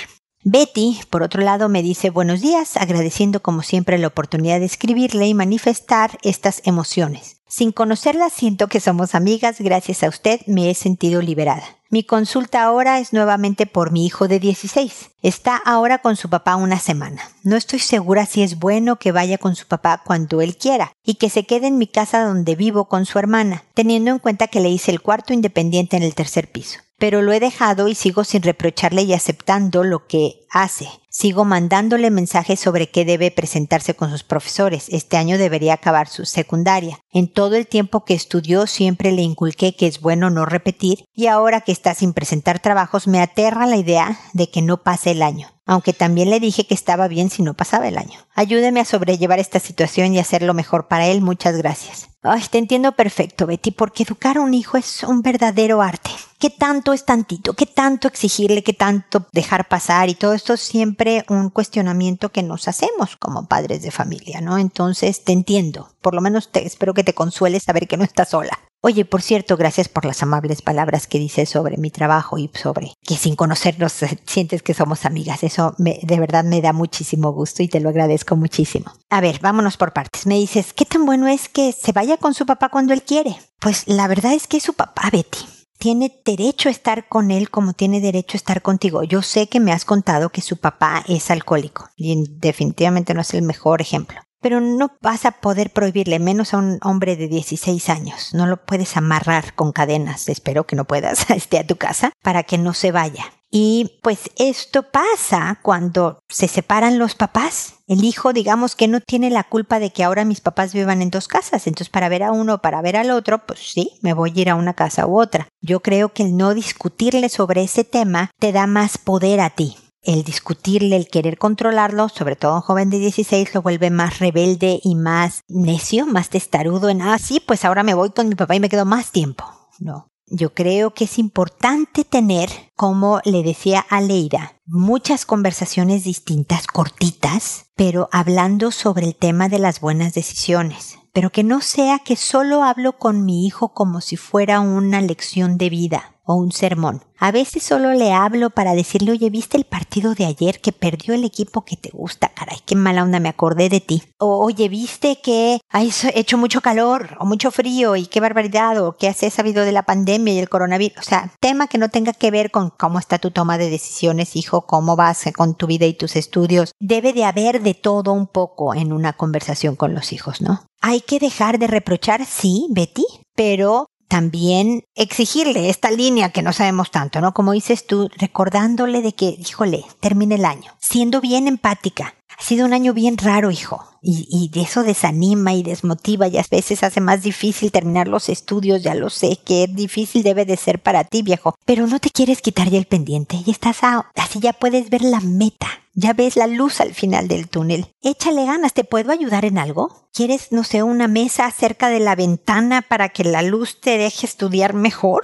Betty, 0.46 1.00
por 1.08 1.22
otro 1.22 1.40
lado, 1.40 1.70
me 1.70 1.82
dice 1.82 2.10
buenos 2.10 2.42
días, 2.42 2.76
agradeciendo 2.76 3.40
como 3.40 3.62
siempre 3.62 3.96
la 3.96 4.08
oportunidad 4.08 4.60
de 4.60 4.66
escribirle 4.66 5.26
y 5.26 5.32
manifestar 5.32 6.18
estas 6.22 6.60
emociones. 6.66 7.38
Sin 7.48 7.72
conocerla, 7.72 8.28
siento 8.28 8.68
que 8.68 8.78
somos 8.78 9.14
amigas, 9.14 9.58
gracias 9.58 10.02
a 10.02 10.08
usted 10.10 10.42
me 10.46 10.68
he 10.68 10.74
sentido 10.74 11.22
liberada. 11.22 11.64
Mi 11.88 12.04
consulta 12.04 12.62
ahora 12.62 12.98
es 12.98 13.14
nuevamente 13.14 13.64
por 13.64 13.90
mi 13.90 14.04
hijo 14.04 14.28
de 14.28 14.38
16. 14.38 15.12
Está 15.22 15.56
ahora 15.56 16.02
con 16.02 16.14
su 16.14 16.28
papá 16.28 16.56
una 16.56 16.78
semana. 16.78 17.22
No 17.42 17.56
estoy 17.56 17.78
segura 17.78 18.26
si 18.26 18.42
es 18.42 18.58
bueno 18.58 18.96
que 18.96 19.12
vaya 19.12 19.38
con 19.38 19.56
su 19.56 19.66
papá 19.66 20.02
cuando 20.04 20.42
él 20.42 20.58
quiera 20.58 20.92
y 21.02 21.14
que 21.14 21.30
se 21.30 21.46
quede 21.46 21.68
en 21.68 21.78
mi 21.78 21.86
casa 21.86 22.22
donde 22.22 22.54
vivo 22.54 22.84
con 22.84 23.06
su 23.06 23.18
hermana, 23.18 23.64
teniendo 23.72 24.10
en 24.10 24.18
cuenta 24.18 24.48
que 24.48 24.60
le 24.60 24.68
hice 24.68 24.90
el 24.90 25.00
cuarto 25.00 25.32
independiente 25.32 25.96
en 25.96 26.02
el 26.02 26.14
tercer 26.14 26.52
piso 26.52 26.83
pero 27.04 27.20
lo 27.20 27.34
he 27.34 27.38
dejado 27.38 27.88
y 27.88 27.94
sigo 27.94 28.24
sin 28.24 28.40
reprocharle 28.40 29.02
y 29.02 29.12
aceptando 29.12 29.84
lo 29.84 30.06
que 30.06 30.46
hace. 30.48 30.88
Sigo 31.10 31.44
mandándole 31.44 32.10
mensajes 32.10 32.58
sobre 32.58 32.88
qué 32.88 33.04
debe 33.04 33.30
presentarse 33.30 33.92
con 33.92 34.10
sus 34.10 34.24
profesores. 34.24 34.86
Este 34.88 35.18
año 35.18 35.36
debería 35.36 35.74
acabar 35.74 36.08
su 36.08 36.24
secundaria. 36.24 37.00
En 37.12 37.30
todo 37.30 37.56
el 37.56 37.66
tiempo 37.66 38.06
que 38.06 38.14
estudió 38.14 38.66
siempre 38.66 39.12
le 39.12 39.20
inculqué 39.20 39.76
que 39.76 39.86
es 39.86 40.00
bueno 40.00 40.30
no 40.30 40.46
repetir 40.46 41.04
y 41.12 41.26
ahora 41.26 41.60
que 41.60 41.72
está 41.72 41.92
sin 41.92 42.14
presentar 42.14 42.60
trabajos 42.60 43.06
me 43.06 43.20
aterra 43.20 43.66
la 43.66 43.76
idea 43.76 44.18
de 44.32 44.50
que 44.50 44.62
no 44.62 44.82
pase 44.82 45.10
el 45.10 45.20
año 45.20 45.53
aunque 45.66 45.92
también 45.92 46.30
le 46.30 46.40
dije 46.40 46.66
que 46.66 46.74
estaba 46.74 47.08
bien 47.08 47.30
si 47.30 47.42
no 47.42 47.54
pasaba 47.54 47.88
el 47.88 47.98
año. 47.98 48.20
Ayúdeme 48.34 48.80
a 48.80 48.84
sobrellevar 48.84 49.38
esta 49.38 49.60
situación 49.60 50.14
y 50.14 50.18
hacerlo 50.18 50.54
mejor 50.54 50.88
para 50.88 51.06
él. 51.06 51.20
Muchas 51.20 51.56
gracias. 51.56 52.08
Ay, 52.22 52.42
te 52.50 52.58
entiendo 52.58 52.92
perfecto, 52.92 53.46
Betty, 53.46 53.70
porque 53.70 54.02
educar 54.02 54.38
a 54.38 54.40
un 54.40 54.54
hijo 54.54 54.78
es 54.78 55.02
un 55.02 55.20
verdadero 55.20 55.82
arte. 55.82 56.10
¿Qué 56.38 56.50
tanto 56.50 56.92
es 56.92 57.04
tantito? 57.04 57.52
¿Qué 57.52 57.66
tanto 57.66 58.08
exigirle? 58.08 58.62
¿Qué 58.62 58.72
tanto 58.72 59.26
dejar 59.32 59.68
pasar? 59.68 60.08
Y 60.08 60.14
todo 60.14 60.32
esto 60.32 60.54
es 60.54 60.60
siempre 60.60 61.24
un 61.28 61.50
cuestionamiento 61.50 62.30
que 62.30 62.42
nos 62.42 62.66
hacemos 62.66 63.16
como 63.16 63.46
padres 63.46 63.82
de 63.82 63.90
familia, 63.90 64.40
¿no? 64.40 64.58
Entonces 64.58 65.24
te 65.24 65.32
entiendo. 65.32 65.90
Por 66.00 66.14
lo 66.14 66.20
menos 66.20 66.50
te 66.50 66.66
espero 66.66 66.94
que 66.94 67.04
te 67.04 67.14
consueles 67.14 67.62
saber 67.62 67.86
que 67.86 67.96
no 67.96 68.04
estás 68.04 68.30
sola. 68.30 68.58
Oye, 68.86 69.06
por 69.06 69.22
cierto, 69.22 69.56
gracias 69.56 69.88
por 69.88 70.04
las 70.04 70.22
amables 70.22 70.60
palabras 70.60 71.06
que 71.06 71.18
dices 71.18 71.48
sobre 71.48 71.78
mi 71.78 71.90
trabajo 71.90 72.36
y 72.36 72.50
sobre 72.52 72.92
que 73.00 73.16
sin 73.16 73.34
conocernos 73.34 73.94
sientes 74.26 74.62
que 74.62 74.74
somos 74.74 75.06
amigas. 75.06 75.42
Eso 75.42 75.74
de 75.78 76.20
verdad 76.20 76.44
me 76.44 76.60
da 76.60 76.74
muchísimo 76.74 77.32
gusto 77.32 77.62
y 77.62 77.68
te 77.68 77.80
lo 77.80 77.88
agradezco 77.88 78.36
muchísimo. 78.36 78.92
A 79.08 79.22
ver, 79.22 79.38
vámonos 79.40 79.78
por 79.78 79.94
partes. 79.94 80.26
Me 80.26 80.34
dices, 80.34 80.74
¿qué 80.74 80.84
tan 80.84 81.06
bueno 81.06 81.28
es 81.28 81.48
que 81.48 81.72
se 81.72 81.92
vaya 81.92 82.18
con 82.18 82.34
su 82.34 82.44
papá 82.44 82.68
cuando 82.68 82.92
él 82.92 83.02
quiere? 83.02 83.38
Pues 83.58 83.84
la 83.86 84.06
verdad 84.06 84.34
es 84.34 84.46
que 84.46 84.60
su 84.60 84.74
papá, 84.74 85.08
Betty 85.10 85.46
tiene 85.78 86.20
derecho 86.22 86.68
a 86.68 86.72
estar 86.72 87.08
con 87.08 87.30
él 87.30 87.48
como 87.48 87.72
tiene 87.72 88.02
derecho 88.02 88.36
a 88.36 88.42
estar 88.42 88.60
contigo. 88.60 89.02
Yo 89.02 89.22
sé 89.22 89.48
que 89.48 89.60
me 89.60 89.72
has 89.72 89.86
contado 89.86 90.28
que 90.28 90.42
su 90.42 90.58
papá 90.58 91.02
es 91.08 91.30
alcohólico 91.30 91.88
y 91.96 92.22
definitivamente 92.28 93.14
no 93.14 93.22
es 93.22 93.32
el 93.32 93.40
mejor 93.40 93.80
ejemplo 93.80 94.20
pero 94.44 94.60
no 94.60 94.94
vas 95.00 95.24
a 95.24 95.30
poder 95.30 95.70
prohibirle 95.70 96.18
menos 96.18 96.52
a 96.52 96.58
un 96.58 96.78
hombre 96.82 97.16
de 97.16 97.28
16 97.28 97.88
años. 97.88 98.34
No 98.34 98.44
lo 98.44 98.58
puedes 98.58 98.94
amarrar 98.94 99.54
con 99.54 99.72
cadenas, 99.72 100.28
espero 100.28 100.66
que 100.66 100.76
no 100.76 100.84
puedas, 100.84 101.30
esté 101.30 101.60
a 101.60 101.66
tu 101.66 101.76
casa, 101.76 102.12
para 102.22 102.42
que 102.42 102.58
no 102.58 102.74
se 102.74 102.92
vaya. 102.92 103.24
Y 103.50 104.00
pues 104.02 104.30
esto 104.36 104.82
pasa 104.82 105.60
cuando 105.62 106.18
se 106.28 106.46
separan 106.46 106.98
los 106.98 107.14
papás. 107.14 107.76
El 107.86 108.04
hijo, 108.04 108.34
digamos 108.34 108.76
que 108.76 108.86
no 108.86 109.00
tiene 109.00 109.30
la 109.30 109.44
culpa 109.44 109.78
de 109.78 109.94
que 109.94 110.04
ahora 110.04 110.26
mis 110.26 110.42
papás 110.42 110.74
vivan 110.74 111.00
en 111.00 111.08
dos 111.08 111.26
casas. 111.26 111.66
Entonces, 111.66 111.88
para 111.88 112.10
ver 112.10 112.22
a 112.22 112.32
uno, 112.32 112.60
para 112.60 112.82
ver 112.82 112.98
al 112.98 113.12
otro, 113.12 113.46
pues 113.46 113.60
sí, 113.60 113.92
me 114.02 114.12
voy 114.12 114.34
a 114.36 114.40
ir 114.42 114.50
a 114.50 114.56
una 114.56 114.74
casa 114.74 115.06
u 115.06 115.18
otra. 115.18 115.48
Yo 115.62 115.80
creo 115.80 116.12
que 116.12 116.24
el 116.24 116.36
no 116.36 116.52
discutirle 116.52 117.30
sobre 117.30 117.62
ese 117.62 117.84
tema 117.84 118.30
te 118.38 118.52
da 118.52 118.66
más 118.66 118.98
poder 118.98 119.40
a 119.40 119.48
ti 119.48 119.78
el 120.04 120.24
discutirle, 120.24 120.96
el 120.96 121.08
querer 121.08 121.38
controlarlo, 121.38 122.08
sobre 122.08 122.36
todo 122.36 122.56
un 122.56 122.60
joven 122.60 122.90
de 122.90 122.98
16, 122.98 123.54
lo 123.54 123.62
vuelve 123.62 123.90
más 123.90 124.18
rebelde 124.18 124.80
y 124.82 124.94
más 124.94 125.42
necio, 125.48 126.06
más 126.06 126.28
testarudo 126.28 126.88
en, 126.88 127.02
ah, 127.02 127.18
sí, 127.18 127.40
pues 127.44 127.64
ahora 127.64 127.82
me 127.82 127.94
voy 127.94 128.10
con 128.10 128.28
mi 128.28 128.34
papá 128.34 128.54
y 128.54 128.60
me 128.60 128.68
quedo 128.68 128.84
más 128.84 129.10
tiempo. 129.10 129.44
No. 129.78 130.10
Yo 130.26 130.54
creo 130.54 130.94
que 130.94 131.04
es 131.04 131.18
importante 131.18 132.04
tener, 132.04 132.48
como 132.76 133.20
le 133.24 133.42
decía 133.42 133.84
a 133.90 134.00
Leira, 134.00 134.54
muchas 134.66 135.26
conversaciones 135.26 136.04
distintas, 136.04 136.66
cortitas, 136.66 137.66
pero 137.76 138.08
hablando 138.10 138.70
sobre 138.70 139.06
el 139.06 139.14
tema 139.14 139.48
de 139.48 139.58
las 139.58 139.80
buenas 139.80 140.14
decisiones 140.14 140.98
pero 141.14 141.30
que 141.30 141.44
no 141.44 141.60
sea 141.60 142.00
que 142.00 142.16
solo 142.16 142.64
hablo 142.64 142.98
con 142.98 143.24
mi 143.24 143.46
hijo 143.46 143.72
como 143.72 144.00
si 144.00 144.16
fuera 144.16 144.58
una 144.58 145.00
lección 145.00 145.56
de 145.56 145.70
vida 145.70 146.13
o 146.24 146.34
un 146.34 146.52
sermón. 146.52 147.02
A 147.18 147.30
veces 147.30 147.62
solo 147.62 147.92
le 147.92 148.12
hablo 148.12 148.50
para 148.50 148.74
decirle, 148.74 149.12
oye, 149.12 149.30
¿viste 149.30 149.56
el 149.56 149.64
partido 149.64 150.14
de 150.14 150.26
ayer 150.26 150.60
que 150.60 150.72
perdió 150.72 151.14
el 151.14 151.24
equipo 151.24 151.64
que 151.64 151.76
te 151.76 151.90
gusta? 151.90 152.28
Caray, 152.34 152.58
qué 152.66 152.74
mala 152.74 153.02
onda, 153.02 153.20
me 153.20 153.28
acordé 153.28 153.68
de 153.68 153.80
ti. 153.80 154.02
O, 154.18 154.44
oye, 154.44 154.68
¿viste 154.68 155.20
que 155.22 155.60
ha 155.70 155.82
hecho 155.82 156.36
mucho 156.36 156.60
calor 156.60 157.16
o 157.20 157.24
mucho 157.24 157.50
frío 157.50 157.96
y 157.96 158.06
qué 158.06 158.20
barbaridad 158.20 158.84
o 158.84 158.96
qué 158.96 159.08
has 159.08 159.18
sabido 159.32 159.64
de 159.64 159.72
la 159.72 159.84
pandemia 159.84 160.34
y 160.34 160.38
el 160.38 160.48
coronavirus? 160.48 160.98
O 160.98 161.02
sea, 161.02 161.32
tema 161.40 161.66
que 161.68 161.78
no 161.78 161.88
tenga 161.88 162.12
que 162.12 162.30
ver 162.30 162.50
con 162.50 162.70
cómo 162.70 162.98
está 162.98 163.18
tu 163.18 163.30
toma 163.30 163.56
de 163.56 163.70
decisiones, 163.70 164.36
hijo, 164.36 164.66
cómo 164.66 164.96
vas 164.96 165.24
con 165.34 165.54
tu 165.54 165.66
vida 165.66 165.86
y 165.86 165.94
tus 165.94 166.16
estudios. 166.16 166.72
Debe 166.80 167.12
de 167.12 167.24
haber 167.24 167.62
de 167.62 167.74
todo 167.74 168.12
un 168.12 168.26
poco 168.26 168.74
en 168.74 168.92
una 168.92 169.14
conversación 169.14 169.76
con 169.76 169.94
los 169.94 170.12
hijos, 170.12 170.40
¿no? 170.40 170.64
Hay 170.80 171.00
que 171.00 171.18
dejar 171.18 171.58
de 171.58 171.66
reprochar, 171.66 172.26
sí, 172.26 172.66
Betty, 172.70 173.06
pero 173.34 173.86
también 174.14 174.84
exigirle 174.94 175.68
esta 175.68 175.90
línea 175.90 176.30
que 176.30 176.42
no 176.42 176.52
sabemos 176.52 176.92
tanto, 176.92 177.20
¿no? 177.20 177.34
Como 177.34 177.50
dices 177.50 177.84
tú, 177.84 178.08
recordándole 178.16 179.02
de 179.02 179.12
que, 179.12 179.36
híjole, 179.40 179.84
termine 179.98 180.36
el 180.36 180.44
año, 180.44 180.70
siendo 180.78 181.20
bien 181.20 181.48
empática. 181.48 182.14
Ha 182.38 182.40
sido 182.40 182.64
un 182.64 182.72
año 182.72 182.94
bien 182.94 183.18
raro, 183.18 183.50
hijo, 183.50 183.84
y, 184.00 184.28
y 184.30 184.60
eso 184.60 184.84
desanima 184.84 185.52
y 185.54 185.64
desmotiva 185.64 186.28
y 186.28 186.38
a 186.38 186.44
veces 186.48 186.84
hace 186.84 187.00
más 187.00 187.24
difícil 187.24 187.72
terminar 187.72 188.06
los 188.06 188.28
estudios, 188.28 188.84
ya 188.84 188.94
lo 188.94 189.10
sé, 189.10 189.40
que 189.44 189.66
difícil 189.66 190.22
debe 190.22 190.44
de 190.44 190.56
ser 190.56 190.80
para 190.80 191.02
ti, 191.02 191.22
viejo, 191.22 191.56
pero 191.64 191.88
no 191.88 191.98
te 191.98 192.10
quieres 192.10 192.40
quitar 192.40 192.70
ya 192.70 192.78
el 192.78 192.86
pendiente 192.86 193.36
y 193.44 193.50
estás 193.50 193.78
así 193.82 194.38
ya 194.38 194.52
puedes 194.52 194.90
ver 194.90 195.02
la 195.02 195.18
meta, 195.18 195.66
ya 195.92 196.12
ves 196.12 196.36
la 196.36 196.46
luz 196.46 196.80
al 196.80 196.94
final 196.94 197.26
del 197.26 197.48
túnel. 197.48 197.88
Échale 198.06 198.44
ganas, 198.44 198.74
¿te 198.74 198.84
puedo 198.84 199.12
ayudar 199.12 199.46
en 199.46 199.56
algo? 199.56 200.10
¿Quieres, 200.12 200.52
no 200.52 200.62
sé, 200.62 200.82
una 200.82 201.08
mesa 201.08 201.50
cerca 201.50 201.88
de 201.88 202.00
la 202.00 202.14
ventana 202.14 202.82
para 202.82 203.08
que 203.08 203.24
la 203.24 203.40
luz 203.40 203.80
te 203.80 203.96
deje 203.96 204.26
estudiar 204.26 204.74
mejor? 204.74 205.22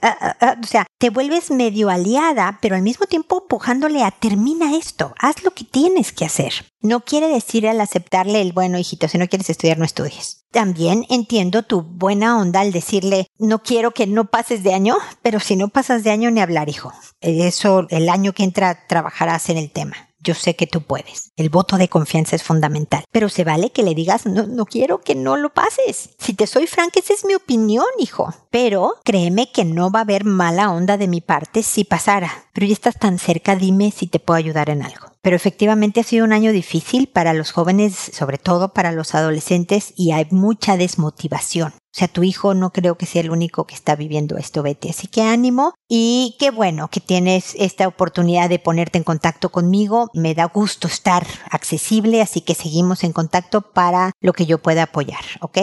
Ah, 0.00 0.56
o 0.62 0.64
sea, 0.64 0.86
te 0.98 1.10
vuelves 1.10 1.50
medio 1.50 1.90
aliada, 1.90 2.60
pero 2.62 2.76
al 2.76 2.82
mismo 2.82 3.06
tiempo 3.06 3.42
empujándole 3.42 4.04
a 4.04 4.12
termina 4.12 4.76
esto, 4.76 5.12
haz 5.18 5.42
lo 5.42 5.50
que 5.50 5.64
tienes 5.64 6.12
que 6.12 6.24
hacer. 6.24 6.52
No 6.80 7.00
quiere 7.00 7.26
decir 7.26 7.66
al 7.66 7.80
aceptarle 7.80 8.42
el 8.42 8.52
bueno, 8.52 8.78
hijito, 8.78 9.08
si 9.08 9.18
no 9.18 9.26
quieres 9.26 9.50
estudiar, 9.50 9.78
no 9.78 9.84
estudies. 9.84 10.46
También 10.52 11.04
entiendo 11.10 11.64
tu 11.64 11.82
buena 11.82 12.38
onda 12.38 12.60
al 12.60 12.70
decirle, 12.70 13.26
no 13.40 13.64
quiero 13.64 13.90
que 13.90 14.06
no 14.06 14.26
pases 14.26 14.62
de 14.62 14.72
año, 14.72 14.96
pero 15.20 15.40
si 15.40 15.56
no 15.56 15.66
pasas 15.66 16.04
de 16.04 16.12
año 16.12 16.30
ni 16.30 16.40
hablar, 16.40 16.68
hijo. 16.68 16.92
Eso 17.20 17.88
el 17.90 18.08
año 18.08 18.32
que 18.34 18.44
entra 18.44 18.86
trabajarás 18.86 19.48
en 19.48 19.58
el 19.58 19.72
tema. 19.72 20.07
Yo 20.20 20.34
sé 20.34 20.56
que 20.56 20.66
tú 20.66 20.82
puedes. 20.82 21.32
El 21.36 21.48
voto 21.48 21.76
de 21.76 21.88
confianza 21.88 22.36
es 22.36 22.42
fundamental. 22.42 23.04
Pero 23.12 23.28
se 23.28 23.44
vale 23.44 23.70
que 23.70 23.82
le 23.82 23.94
digas, 23.94 24.26
no, 24.26 24.46
no 24.46 24.66
quiero 24.66 25.00
que 25.00 25.14
no 25.14 25.36
lo 25.36 25.50
pases. 25.50 26.10
Si 26.18 26.34
te 26.34 26.46
soy 26.46 26.66
franca, 26.66 27.00
esa 27.00 27.14
es 27.14 27.24
mi 27.24 27.34
opinión, 27.34 27.86
hijo. 27.98 28.34
Pero 28.50 28.94
créeme 29.04 29.52
que 29.52 29.64
no 29.64 29.90
va 29.90 30.00
a 30.00 30.02
haber 30.02 30.24
mala 30.24 30.70
onda 30.70 30.96
de 30.96 31.08
mi 31.08 31.20
parte 31.20 31.62
si 31.62 31.84
pasara. 31.84 32.46
Pero 32.52 32.66
ya 32.66 32.72
estás 32.72 32.98
tan 32.98 33.18
cerca, 33.18 33.56
dime 33.56 33.90
si 33.90 34.06
te 34.06 34.18
puedo 34.18 34.38
ayudar 34.38 34.70
en 34.70 34.82
algo 34.82 35.17
pero 35.28 35.36
efectivamente 35.36 36.00
ha 36.00 36.04
sido 36.04 36.24
un 36.24 36.32
año 36.32 36.52
difícil 36.52 37.06
para 37.06 37.34
los 37.34 37.52
jóvenes, 37.52 37.92
sobre 37.94 38.38
todo 38.38 38.72
para 38.72 38.92
los 38.92 39.14
adolescentes, 39.14 39.92
y 39.94 40.12
hay 40.12 40.26
mucha 40.30 40.78
desmotivación. 40.78 41.74
O 41.74 41.92
sea, 41.92 42.08
tu 42.08 42.22
hijo 42.22 42.54
no 42.54 42.70
creo 42.70 42.96
que 42.96 43.04
sea 43.04 43.20
el 43.20 43.30
único 43.30 43.66
que 43.66 43.74
está 43.74 43.94
viviendo 43.94 44.38
esto, 44.38 44.62
Betty. 44.62 44.88
Así 44.88 45.06
que 45.06 45.20
ánimo 45.20 45.74
y 45.86 46.34
qué 46.38 46.50
bueno 46.50 46.88
que 46.88 47.00
tienes 47.00 47.54
esta 47.58 47.86
oportunidad 47.86 48.48
de 48.48 48.58
ponerte 48.58 48.96
en 48.96 49.04
contacto 49.04 49.50
conmigo. 49.50 50.08
Me 50.14 50.34
da 50.34 50.46
gusto 50.46 50.88
estar 50.88 51.26
accesible, 51.50 52.22
así 52.22 52.40
que 52.40 52.54
seguimos 52.54 53.04
en 53.04 53.12
contacto 53.12 53.60
para 53.60 54.12
lo 54.22 54.32
que 54.32 54.46
yo 54.46 54.62
pueda 54.62 54.84
apoyar, 54.84 55.24
¿ok? 55.42 55.58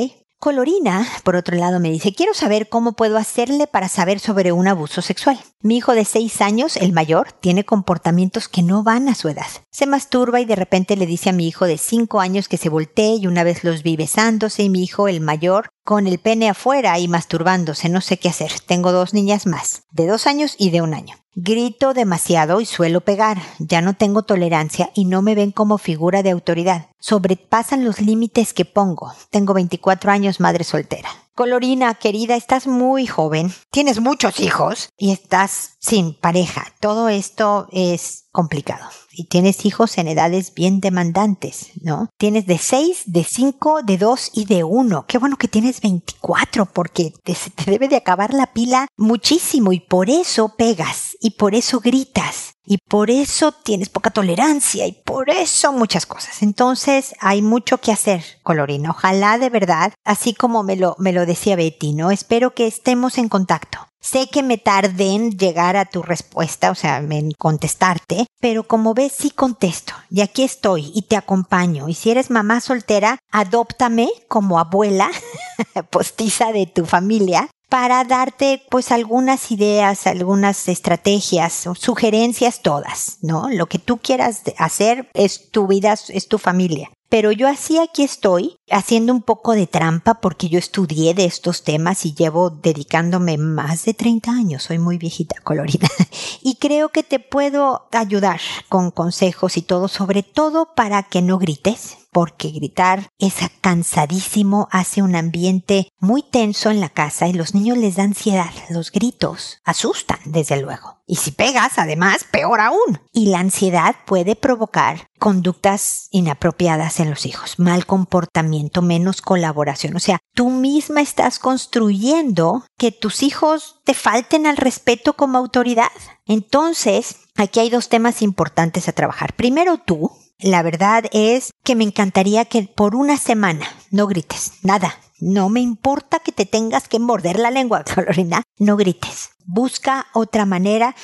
Colorina, 0.45 1.07
por 1.23 1.35
otro 1.35 1.57
lado, 1.57 1.79
me 1.79 1.89
dice, 1.89 2.13
quiero 2.13 2.35
saber 2.35 2.69
cómo 2.69 2.93
puedo 2.93 3.17
hacerle 3.17 3.65
para 3.65 3.89
saber 3.89 4.19
sobre 4.19 4.51
un 4.51 4.67
abuso 4.67 5.01
sexual. 5.01 5.39
Mi 5.63 5.77
hijo 5.77 5.95
de 5.95 6.05
6 6.05 6.39
años, 6.41 6.77
el 6.77 6.93
mayor, 6.93 7.31
tiene 7.31 7.65
comportamientos 7.65 8.47
que 8.47 8.61
no 8.61 8.83
van 8.83 9.09
a 9.09 9.15
su 9.15 9.27
edad. 9.27 9.47
Se 9.71 9.87
masturba 9.87 10.39
y 10.39 10.45
de 10.45 10.55
repente 10.55 10.97
le 10.97 11.07
dice 11.07 11.31
a 11.31 11.33
mi 11.33 11.47
hijo 11.47 11.65
de 11.65 11.79
5 11.79 12.19
años 12.19 12.47
que 12.47 12.57
se 12.57 12.69
voltee 12.69 13.15
y 13.15 13.25
una 13.25 13.43
vez 13.43 13.63
los 13.63 13.81
vi 13.81 13.95
besándose 13.95 14.61
y 14.61 14.69
mi 14.69 14.83
hijo, 14.83 15.07
el 15.07 15.19
mayor, 15.19 15.69
con 15.85 16.07
el 16.07 16.17
pene 16.17 16.49
afuera 16.49 16.97
y 16.97 17.07
masturbándose, 17.07 17.89
no 17.89 18.01
sé 18.01 18.17
qué 18.17 18.27
hacer. 18.27 18.51
Tengo 18.65 18.91
dos 18.91 19.13
niñas 19.13 19.45
más, 19.45 19.83
de 19.91 20.07
dos 20.07 20.25
años 20.25 20.55
y 20.57 20.71
de 20.71 20.81
un 20.81 20.95
año. 20.95 21.15
Grito 21.35 21.93
demasiado 21.93 22.59
y 22.59 22.65
suelo 22.65 23.01
pegar. 23.01 23.37
Ya 23.59 23.81
no 23.81 23.93
tengo 23.93 24.23
tolerancia 24.23 24.89
y 24.95 25.05
no 25.05 25.21
me 25.21 25.35
ven 25.35 25.51
como 25.51 25.77
figura 25.77 26.23
de 26.23 26.31
autoridad. 26.31 26.87
Sobrepasan 26.99 27.85
los 27.85 28.01
límites 28.01 28.53
que 28.53 28.65
pongo. 28.65 29.13
Tengo 29.29 29.53
24 29.53 30.11
años, 30.11 30.39
madre 30.39 30.63
soltera. 30.63 31.09
Colorina, 31.35 31.93
querida, 31.95 32.35
estás 32.35 32.65
muy 32.65 33.05
joven, 33.05 33.53
tienes 33.69 33.99
muchos 33.99 34.39
hijos 34.39 34.89
y 34.97 35.11
estás 35.11 35.73
sin 35.79 36.13
pareja. 36.13 36.65
Todo 36.79 37.09
esto 37.09 37.67
es 37.71 38.23
complicado. 38.31 38.85
Y 39.15 39.25
tienes 39.25 39.65
hijos 39.65 39.97
en 39.97 40.07
edades 40.07 40.53
bien 40.53 40.79
demandantes, 40.81 41.71
¿no? 41.81 42.09
Tienes 42.17 42.45
de 42.45 42.57
6, 42.57 43.03
de 43.05 43.23
5, 43.23 43.83
de 43.83 43.97
2 43.97 44.31
y 44.33 44.45
de 44.45 44.63
1. 44.63 45.05
Qué 45.07 45.17
bueno 45.17 45.37
que 45.37 45.47
tienes 45.47 45.81
24 45.81 46.65
porque 46.65 47.13
te, 47.23 47.33
te 47.33 47.71
debe 47.71 47.87
de 47.87 47.95
acabar 47.95 48.33
la 48.33 48.53
pila 48.53 48.87
muchísimo 48.97 49.71
y 49.73 49.79
por 49.79 50.09
eso 50.09 50.55
pegas 50.57 51.15
y 51.21 51.31
por 51.31 51.55
eso 51.55 51.79
gritas 51.79 52.55
y 52.65 52.79
por 52.79 53.11
eso 53.11 53.51
tienes 53.51 53.89
poca 53.89 54.09
tolerancia 54.09 54.87
y 54.87 54.93
por 54.93 55.29
eso 55.29 55.71
muchas 55.71 56.05
cosas. 56.05 56.41
Entonces 56.41 57.13
hay 57.19 57.41
mucho 57.41 57.79
que 57.79 57.91
hacer, 57.91 58.23
Colorina. 58.43 58.91
Ojalá 58.91 59.37
de 59.37 59.49
verdad, 59.49 59.93
así 60.03 60.33
como 60.33 60.63
me 60.63 60.75
lo, 60.75 60.95
me 60.99 61.13
lo 61.13 61.25
decía 61.25 61.55
Betty, 61.55 61.93
¿no? 61.93 62.11
Espero 62.11 62.53
que 62.53 62.67
estemos 62.67 63.17
en 63.17 63.29
contacto. 63.29 63.79
Sé 64.05 64.27
que 64.27 64.43
me 64.43 64.59
tardé 64.59 65.15
en 65.15 65.31
llegar 65.31 65.75
a 65.75 65.85
tu 65.85 66.03
respuesta, 66.03 66.69
o 66.69 66.75
sea, 66.75 66.97
en 66.97 67.31
contestarte, 67.31 68.27
pero 68.39 68.61
como 68.61 68.93
ves, 68.93 69.13
sí 69.17 69.31
contesto. 69.31 69.93
Y 70.11 70.21
aquí 70.21 70.43
estoy 70.43 70.91
y 70.93 71.01
te 71.01 71.15
acompaño. 71.15 71.89
Y 71.89 71.95
si 71.95 72.11
eres 72.11 72.29
mamá 72.29 72.61
soltera, 72.61 73.17
adóptame 73.31 74.07
como 74.27 74.59
abuela 74.59 75.09
postiza 75.89 76.51
de 76.51 76.67
tu 76.67 76.85
familia 76.85 77.49
para 77.67 78.03
darte 78.03 78.61
pues 78.69 78.91
algunas 78.91 79.49
ideas, 79.49 80.05
algunas 80.05 80.67
estrategias, 80.67 81.67
sugerencias 81.75 82.61
todas, 82.61 83.17
¿no? 83.23 83.49
Lo 83.49 83.65
que 83.65 83.79
tú 83.79 83.97
quieras 83.97 84.43
hacer 84.59 85.09
es 85.15 85.49
tu 85.49 85.65
vida, 85.65 85.95
es 86.09 86.27
tu 86.27 86.37
familia. 86.37 86.91
Pero 87.09 87.31
yo 87.31 87.47
así 87.47 87.77
aquí 87.77 88.03
estoy, 88.03 88.57
haciendo 88.69 89.13
un 89.13 89.21
poco 89.21 89.53
de 89.53 89.67
trampa 89.67 90.15
porque 90.15 90.49
yo 90.49 90.57
estudié 90.57 91.13
de 91.13 91.25
estos 91.25 91.63
temas 91.63 92.05
y 92.05 92.13
llevo 92.13 92.49
dedicándome 92.49 93.37
más 93.37 93.85
de 93.85 93.93
30 93.93 94.31
años, 94.31 94.63
soy 94.63 94.79
muy 94.79 94.97
viejita 94.97 95.39
colorida. 95.41 95.87
y 96.41 96.55
creo 96.55 96.89
que 96.89 97.03
te 97.03 97.19
puedo 97.19 97.87
ayudar 97.91 98.41
con 98.69 98.91
consejos 98.91 99.57
y 99.57 99.61
todo, 99.61 99.87
sobre 99.87 100.23
todo 100.23 100.73
para 100.75 101.03
que 101.03 101.21
no 101.21 101.37
grites, 101.37 101.97
porque 102.15 102.47
gritar 102.51 103.09
es 103.19 103.35
cansadísimo, 103.59 104.69
hace 104.71 105.01
un 105.01 105.17
ambiente 105.17 105.89
muy 105.99 106.23
tenso 106.23 106.71
en 106.71 106.79
la 106.79 106.87
casa 106.87 107.27
y 107.27 107.33
los 107.33 107.53
niños 107.53 107.77
les 107.77 107.97
da 107.97 108.03
ansiedad. 108.03 108.51
Los 108.69 108.89
gritos 108.89 109.59
asustan, 109.65 110.19
desde 110.23 110.61
luego. 110.61 111.01
Y 111.05 111.17
si 111.17 111.31
pegas, 111.31 111.77
además, 111.77 112.23
peor 112.23 112.61
aún. 112.61 113.01
Y 113.11 113.27
la 113.31 113.39
ansiedad 113.39 113.97
puede 114.05 114.37
provocar 114.37 115.09
conductas 115.19 116.07
inapropiadas 116.09 117.01
en 117.01 117.09
los 117.09 117.25
hijos, 117.25 117.59
mal 117.59 117.85
comportamiento, 117.85 118.81
menos 118.81 119.21
colaboración. 119.21 119.97
O 119.97 119.99
sea, 119.99 120.19
tú 120.33 120.49
misma 120.49 121.01
estás 121.01 121.37
construyendo 121.37 122.63
que 122.77 122.93
tus 122.93 123.23
hijos 123.23 123.81
te 123.83 123.93
falten 123.93 124.47
al 124.47 124.55
respeto 124.55 125.17
como 125.17 125.37
autoridad. 125.37 125.91
Entonces, 126.25 127.17
aquí 127.35 127.59
hay 127.59 127.69
dos 127.69 127.89
temas 127.89 128.21
importantes 128.21 128.87
a 128.87 128.93
trabajar. 128.93 129.33
Primero 129.35 129.79
tú, 129.79 130.13
la 130.39 130.61
verdad 130.63 131.05
es 131.11 131.51
que 131.63 131.75
me 131.75 131.83
encantaría 131.83 132.45
que 132.45 132.63
por 132.63 132.95
una 132.95 133.17
semana 133.17 133.67
no 133.91 134.07
grites, 134.07 134.53
nada. 134.63 134.99
No 135.19 135.49
me 135.49 135.61
importa 135.61 136.19
que 136.19 136.33
te 136.33 136.45
tengas 136.45 136.89
que 136.89 136.99
morder 136.99 137.39
la 137.39 137.51
lengua, 137.51 137.83
Carolina. 137.85 138.43
No 138.59 138.75
grites. 138.75 139.31
Busca 139.45 140.07
otra 140.13 140.45
manera 140.45 140.95